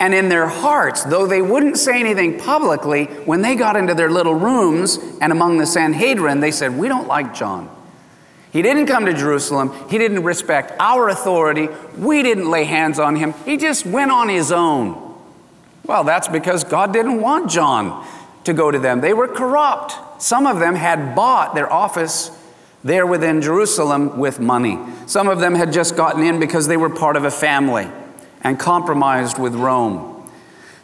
And 0.00 0.14
in 0.14 0.30
their 0.30 0.48
hearts, 0.48 1.04
though 1.04 1.26
they 1.26 1.42
wouldn't 1.42 1.78
say 1.78 2.00
anything 2.00 2.38
publicly, 2.38 3.04
when 3.04 3.42
they 3.42 3.54
got 3.54 3.76
into 3.76 3.94
their 3.94 4.10
little 4.10 4.34
rooms 4.34 4.98
and 5.20 5.30
among 5.30 5.58
the 5.58 5.66
Sanhedrin, 5.66 6.40
they 6.40 6.50
said, 6.50 6.76
We 6.76 6.88
don't 6.88 7.06
like 7.06 7.34
John. 7.34 7.70
He 8.52 8.60
didn't 8.60 8.86
come 8.86 9.06
to 9.06 9.14
Jerusalem. 9.14 9.72
He 9.88 9.96
didn't 9.96 10.24
respect 10.24 10.72
our 10.78 11.08
authority. 11.08 11.68
We 11.96 12.22
didn't 12.22 12.50
lay 12.50 12.64
hands 12.64 12.98
on 12.98 13.16
him. 13.16 13.32
He 13.46 13.56
just 13.56 13.86
went 13.86 14.10
on 14.10 14.28
his 14.28 14.52
own. 14.52 15.16
Well, 15.84 16.04
that's 16.04 16.28
because 16.28 16.62
God 16.62 16.92
didn't 16.92 17.20
want 17.20 17.50
John 17.50 18.06
to 18.44 18.52
go 18.52 18.70
to 18.70 18.78
them. 18.78 19.00
They 19.00 19.14
were 19.14 19.26
corrupt. 19.26 20.22
Some 20.22 20.46
of 20.46 20.60
them 20.60 20.74
had 20.74 21.14
bought 21.16 21.54
their 21.54 21.72
office 21.72 22.30
there 22.84 23.06
within 23.06 23.40
Jerusalem 23.40 24.18
with 24.18 24.38
money. 24.38 24.78
Some 25.06 25.28
of 25.28 25.40
them 25.40 25.54
had 25.54 25.72
just 25.72 25.96
gotten 25.96 26.22
in 26.22 26.38
because 26.38 26.66
they 26.66 26.76
were 26.76 26.90
part 26.90 27.16
of 27.16 27.24
a 27.24 27.30
family 27.30 27.88
and 28.42 28.58
compromised 28.58 29.38
with 29.38 29.54
Rome. 29.54 30.30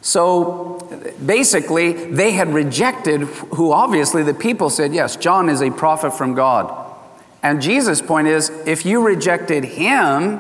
So 0.01 0.89
basically, 1.25 1.93
they 1.93 2.31
had 2.33 2.49
rejected 2.55 3.23
who 3.23 3.73
obviously 3.73 4.23
the 4.23 4.35
people 4.35 4.71
said, 4.71 4.95
Yes, 4.95 5.17
John 5.17 5.49
is 5.49 5.61
a 5.61 5.71
prophet 5.71 6.13
from 6.13 6.35
God. 6.35 6.88
And 7.43 7.63
Jesus' 7.63 8.03
point 8.03 8.29
is 8.29 8.51
if 8.67 8.85
you 8.85 9.05
rejected 9.05 9.65
him, 9.65 10.39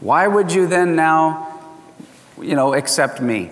why 0.00 0.26
would 0.26 0.52
you 0.52 0.66
then 0.66 0.96
now, 0.96 1.60
you 2.40 2.54
know, 2.54 2.74
accept 2.74 3.20
me? 3.20 3.50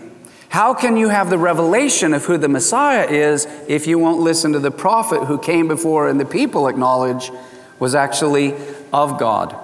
How 0.49 0.73
can 0.73 0.97
you 0.97 1.09
have 1.09 1.29
the 1.29 1.39
revelation 1.39 2.15
of 2.15 2.25
who 2.25 2.39
the 2.39 2.49
Messiah 2.49 3.07
is 3.07 3.47
if 3.69 3.87
you 3.87 3.99
won't 3.99 4.21
listen 4.21 4.53
to 4.53 4.59
the 4.59 4.71
prophet 4.71 5.25
who 5.25 5.39
came 5.39 5.69
before 5.69 6.09
and 6.09 6.19
the 6.19 6.25
people 6.25 6.69
acknowledge 6.69 7.31
was 7.79 7.95
actually 7.95 8.55
of 8.93 9.19
God 9.19 9.55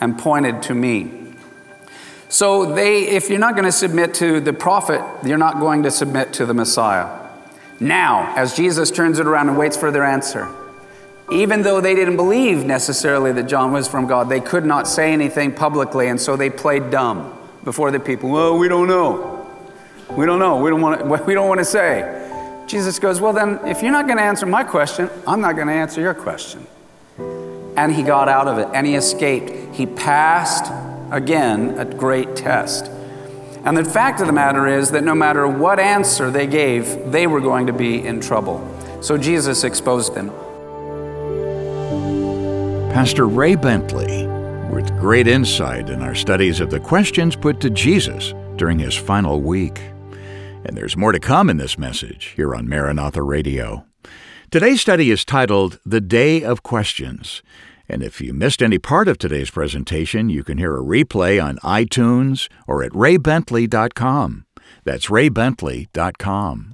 and 0.00 0.18
pointed 0.18 0.60
to 0.62 0.74
me? 0.74 1.34
So 2.28 2.74
they 2.74 3.08
if 3.08 3.30
you're 3.30 3.38
not 3.38 3.54
going 3.54 3.64
to 3.64 3.72
submit 3.72 4.12
to 4.14 4.40
the 4.40 4.52
prophet, 4.52 5.00
you're 5.24 5.38
not 5.38 5.60
going 5.60 5.84
to 5.84 5.90
submit 5.90 6.32
to 6.34 6.46
the 6.46 6.52
Messiah. 6.52 7.20
Now, 7.80 8.34
as 8.36 8.56
Jesus 8.56 8.90
turns 8.90 9.18
it 9.18 9.26
around 9.26 9.48
and 9.48 9.56
waits 9.56 9.76
for 9.76 9.90
their 9.90 10.04
answer, 10.04 10.52
even 11.30 11.62
though 11.62 11.80
they 11.80 11.94
didn't 11.94 12.16
believe 12.16 12.64
necessarily 12.64 13.32
that 13.32 13.44
John 13.44 13.72
was 13.72 13.88
from 13.88 14.06
God, 14.06 14.28
they 14.28 14.40
could 14.40 14.64
not 14.64 14.86
say 14.86 15.12
anything 15.12 15.52
publicly, 15.52 16.08
and 16.08 16.20
so 16.20 16.36
they 16.36 16.50
played 16.50 16.90
dumb 16.90 17.38
before 17.64 17.90
the 17.90 18.00
people. 18.00 18.30
Well, 18.30 18.58
we 18.58 18.68
don't 18.68 18.86
know. 18.86 19.48
We 20.10 20.26
don't 20.26 20.38
know. 20.38 20.58
We 20.58 20.70
don't 20.70 20.80
want 20.80 21.00
to, 21.00 21.06
we 21.26 21.34
don't 21.34 21.48
want 21.48 21.60
to 21.60 21.64
say. 21.64 22.20
Jesus 22.66 22.98
goes, 22.98 23.20
Well, 23.20 23.32
then, 23.32 23.58
if 23.66 23.82
you're 23.82 23.92
not 23.92 24.06
going 24.06 24.18
to 24.18 24.24
answer 24.24 24.46
my 24.46 24.64
question, 24.64 25.10
I'm 25.26 25.40
not 25.40 25.54
going 25.54 25.68
to 25.68 25.72
answer 25.72 26.00
your 26.00 26.14
question. 26.14 26.66
And 27.76 27.92
he 27.92 28.02
got 28.02 28.28
out 28.28 28.46
of 28.46 28.58
it 28.58 28.68
and 28.72 28.86
he 28.86 28.94
escaped. 28.94 29.74
He 29.74 29.86
passed 29.86 30.70
again 31.10 31.78
a 31.78 31.84
great 31.84 32.36
test. 32.36 32.86
And 33.64 33.76
the 33.76 33.84
fact 33.84 34.20
of 34.20 34.26
the 34.26 34.32
matter 34.32 34.66
is 34.66 34.90
that 34.90 35.02
no 35.02 35.14
matter 35.14 35.48
what 35.48 35.80
answer 35.80 36.30
they 36.30 36.46
gave, 36.46 37.10
they 37.10 37.26
were 37.26 37.40
going 37.40 37.66
to 37.66 37.72
be 37.72 38.04
in 38.04 38.20
trouble. 38.20 38.62
So 39.00 39.16
Jesus 39.16 39.64
exposed 39.64 40.14
them. 40.14 40.30
Pastor 42.94 43.26
Ray 43.26 43.56
Bentley, 43.56 44.28
with 44.72 44.96
great 45.00 45.26
insight 45.26 45.90
in 45.90 46.00
our 46.00 46.14
studies 46.14 46.60
of 46.60 46.70
the 46.70 46.78
questions 46.78 47.34
put 47.34 47.58
to 47.58 47.68
Jesus 47.68 48.32
during 48.54 48.78
his 48.78 48.94
final 48.94 49.40
week. 49.40 49.80
And 50.64 50.76
there's 50.76 50.96
more 50.96 51.10
to 51.10 51.18
come 51.18 51.50
in 51.50 51.56
this 51.56 51.76
message 51.76 52.26
here 52.36 52.54
on 52.54 52.68
Maranatha 52.68 53.20
Radio. 53.20 53.84
Today's 54.52 54.80
study 54.80 55.10
is 55.10 55.24
titled 55.24 55.80
The 55.84 56.00
Day 56.00 56.44
of 56.44 56.62
Questions. 56.62 57.42
And 57.88 58.00
if 58.00 58.20
you 58.20 58.32
missed 58.32 58.62
any 58.62 58.78
part 58.78 59.08
of 59.08 59.18
today's 59.18 59.50
presentation, 59.50 60.30
you 60.30 60.44
can 60.44 60.58
hear 60.58 60.76
a 60.76 60.80
replay 60.80 61.44
on 61.44 61.58
iTunes 61.64 62.48
or 62.68 62.84
at 62.84 62.92
raybentley.com. 62.92 64.46
That's 64.84 65.06
raybentley.com. 65.06 66.73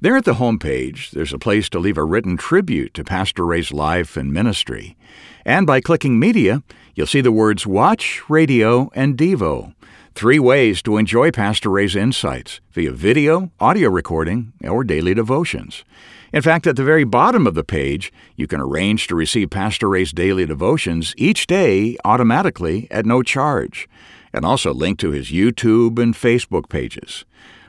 There 0.00 0.16
at 0.16 0.24
the 0.24 0.34
homepage, 0.34 1.10
there's 1.10 1.32
a 1.32 1.38
place 1.38 1.68
to 1.70 1.78
leave 1.78 1.98
a 1.98 2.04
written 2.04 2.36
tribute 2.36 2.94
to 2.94 3.04
Pastor 3.04 3.44
Ray's 3.44 3.72
life 3.72 4.16
and 4.16 4.32
ministry. 4.32 4.96
And 5.44 5.66
by 5.66 5.80
clicking 5.80 6.18
Media, 6.18 6.62
you'll 6.94 7.06
see 7.06 7.20
the 7.20 7.32
words 7.32 7.66
Watch, 7.66 8.22
Radio, 8.28 8.90
and 8.94 9.16
Devo. 9.16 9.74
Three 10.14 10.38
ways 10.38 10.82
to 10.82 10.96
enjoy 10.96 11.30
Pastor 11.30 11.70
Ray's 11.70 11.94
insights 11.94 12.60
via 12.72 12.92
video, 12.92 13.50
audio 13.60 13.88
recording, 13.88 14.52
or 14.64 14.84
daily 14.84 15.14
devotions. 15.14 15.84
In 16.32 16.42
fact, 16.42 16.66
at 16.66 16.76
the 16.76 16.84
very 16.84 17.04
bottom 17.04 17.46
of 17.46 17.54
the 17.54 17.64
page, 17.64 18.12
you 18.36 18.46
can 18.46 18.60
arrange 18.60 19.06
to 19.06 19.14
receive 19.14 19.50
Pastor 19.50 19.88
Ray's 19.88 20.12
daily 20.12 20.44
devotions 20.44 21.14
each 21.16 21.46
day 21.46 21.96
automatically 22.04 22.86
at 22.90 23.06
no 23.06 23.22
charge, 23.22 23.88
and 24.32 24.44
also 24.44 24.74
link 24.74 24.98
to 24.98 25.10
his 25.10 25.30
YouTube 25.30 25.98
and 25.98 26.14
Facebook 26.14 26.68
pages. 26.68 27.24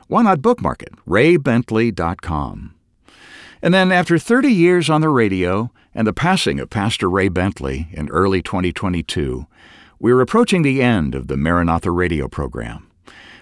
Why 0.10 0.24
not 0.24 0.41
bookmark 0.41 0.82
it? 0.82 0.93
raybentley.com. 1.08 2.74
And 3.62 3.74
then, 3.76 3.91
after 3.91 4.17
30 4.17 4.50
years 4.52 4.89
on 4.89 5.02
the 5.02 5.10
radio 5.10 5.72
and 5.93 6.08
the 6.08 6.13
passing 6.13 6.60
of 6.60 6.72
Pastor 6.72 7.08
Ray 7.08 7.30
Bentley 7.30 7.89
in 7.91 8.10
early 8.10 8.41
2022, 8.41 9.45
we're 10.00 10.19
approaching 10.19 10.63
the 10.63 10.82
end 10.82 11.13
of 11.13 11.28
the 11.28 11.38
Maranatha 11.38 11.91
radio 11.91 12.28
program. 12.28 12.89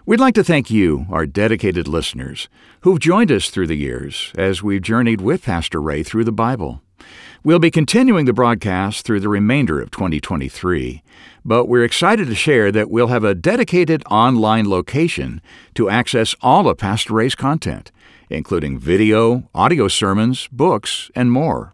We'd 0.06 0.20
like 0.20 0.34
to 0.34 0.44
thank 0.44 0.70
you, 0.70 1.06
our 1.10 1.26
dedicated 1.26 1.88
listeners, 1.88 2.50
who've 2.82 3.00
joined 3.00 3.32
us 3.32 3.50
through 3.50 3.68
the 3.68 3.76
years 3.78 4.34
as 4.38 4.62
we've 4.62 4.82
journeyed 4.82 5.22
with 5.22 5.46
Pastor 5.46 5.82
Ray 5.82 6.04
through 6.04 6.26
the 6.26 6.34
Bible. 6.34 6.82
We'll 7.44 7.60
be 7.60 7.72
continuing 7.72 8.26
the 8.26 8.34
broadcast 8.34 9.06
through 9.06 9.20
the 9.20 9.30
remainder 9.30 9.82
of 9.82 9.92
2023, 9.92 11.04
but 11.46 11.66
we're 11.66 11.84
excited 11.84 12.28
to 12.28 12.36
share 12.36 12.72
that 12.72 12.90
we'll 12.90 13.08
have 13.08 13.24
a 13.24 13.36
dedicated 13.36 14.04
online 14.10 14.70
location 14.70 15.42
to 15.76 15.90
access 15.90 16.36
all 16.42 16.68
of 16.68 16.78
Pastor 16.78 17.14
Ray's 17.14 17.36
content 17.36 17.92
including 18.30 18.78
video, 18.78 19.50
audio 19.54 19.88
sermons, 19.88 20.48
books, 20.52 21.10
and 21.16 21.32
more. 21.32 21.74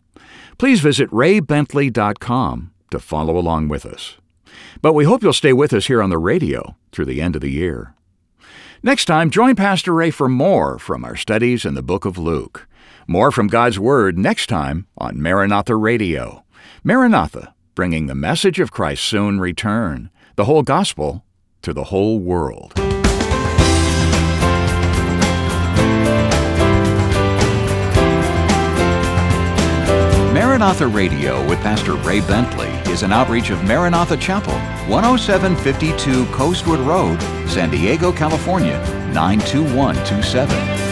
Please 0.58 0.82
visit 0.82 1.10
raybentley.com 1.10 2.72
to 2.92 3.00
follow 3.00 3.38
along 3.38 3.68
with 3.68 3.86
us. 3.86 4.18
But 4.82 4.94
we 4.94 5.06
hope 5.06 5.24
you'll 5.24 5.34
stay 5.34 5.54
with 5.54 5.74
us 5.74 5.88
here 5.88 6.02
on 6.02 6.10
the 6.10 6.18
radio 6.18 6.76
through 6.92 7.06
the 7.06 7.22
end 7.22 7.36
of 7.36 7.42
the 7.42 7.52
year. 7.52 7.96
Next 8.84 9.06
time, 9.06 9.30
join 9.30 9.56
Pastor 9.56 9.94
Ray 9.94 10.12
for 10.12 10.28
more 10.28 10.78
from 10.78 11.06
our 11.06 11.16
studies 11.16 11.66
in 11.66 11.74
the 11.74 11.82
book 11.82 12.06
of 12.06 12.18
Luke. 12.18 12.68
More 13.08 13.32
from 13.32 13.48
God's 13.48 13.78
Word 13.78 14.18
next 14.18 14.48
time 14.48 14.88
on 14.98 15.22
Maranatha 15.22 15.76
Radio. 15.76 16.46
Maranatha, 16.84 17.54
bringing 17.76 18.08
the 18.08 18.16
message 18.16 18.60
of 18.60 18.72
Christ's 18.72 19.06
soon 19.06 19.42
return, 19.42 20.10
the 20.36 20.46
whole 20.46 20.64
gospel 20.64 21.26
to 21.64 21.74
the 21.74 21.86
whole 21.86 22.20
world. 22.20 22.74
Maranatha 30.34 30.88
Radio 30.88 31.46
with 31.48 31.60
Pastor 31.60 31.96
Ray 31.96 32.22
Bentley 32.22 32.70
is 32.92 33.04
an 33.04 33.12
outreach 33.12 33.50
of 33.50 33.64
Maranatha 33.66 34.16
Chapel, 34.16 34.54
10752 34.88 36.26
Coastwood 36.28 36.80
Road, 36.80 37.22
San 37.50 37.70
Diego, 37.70 38.14
California, 38.14 38.80
92127. 39.14 40.83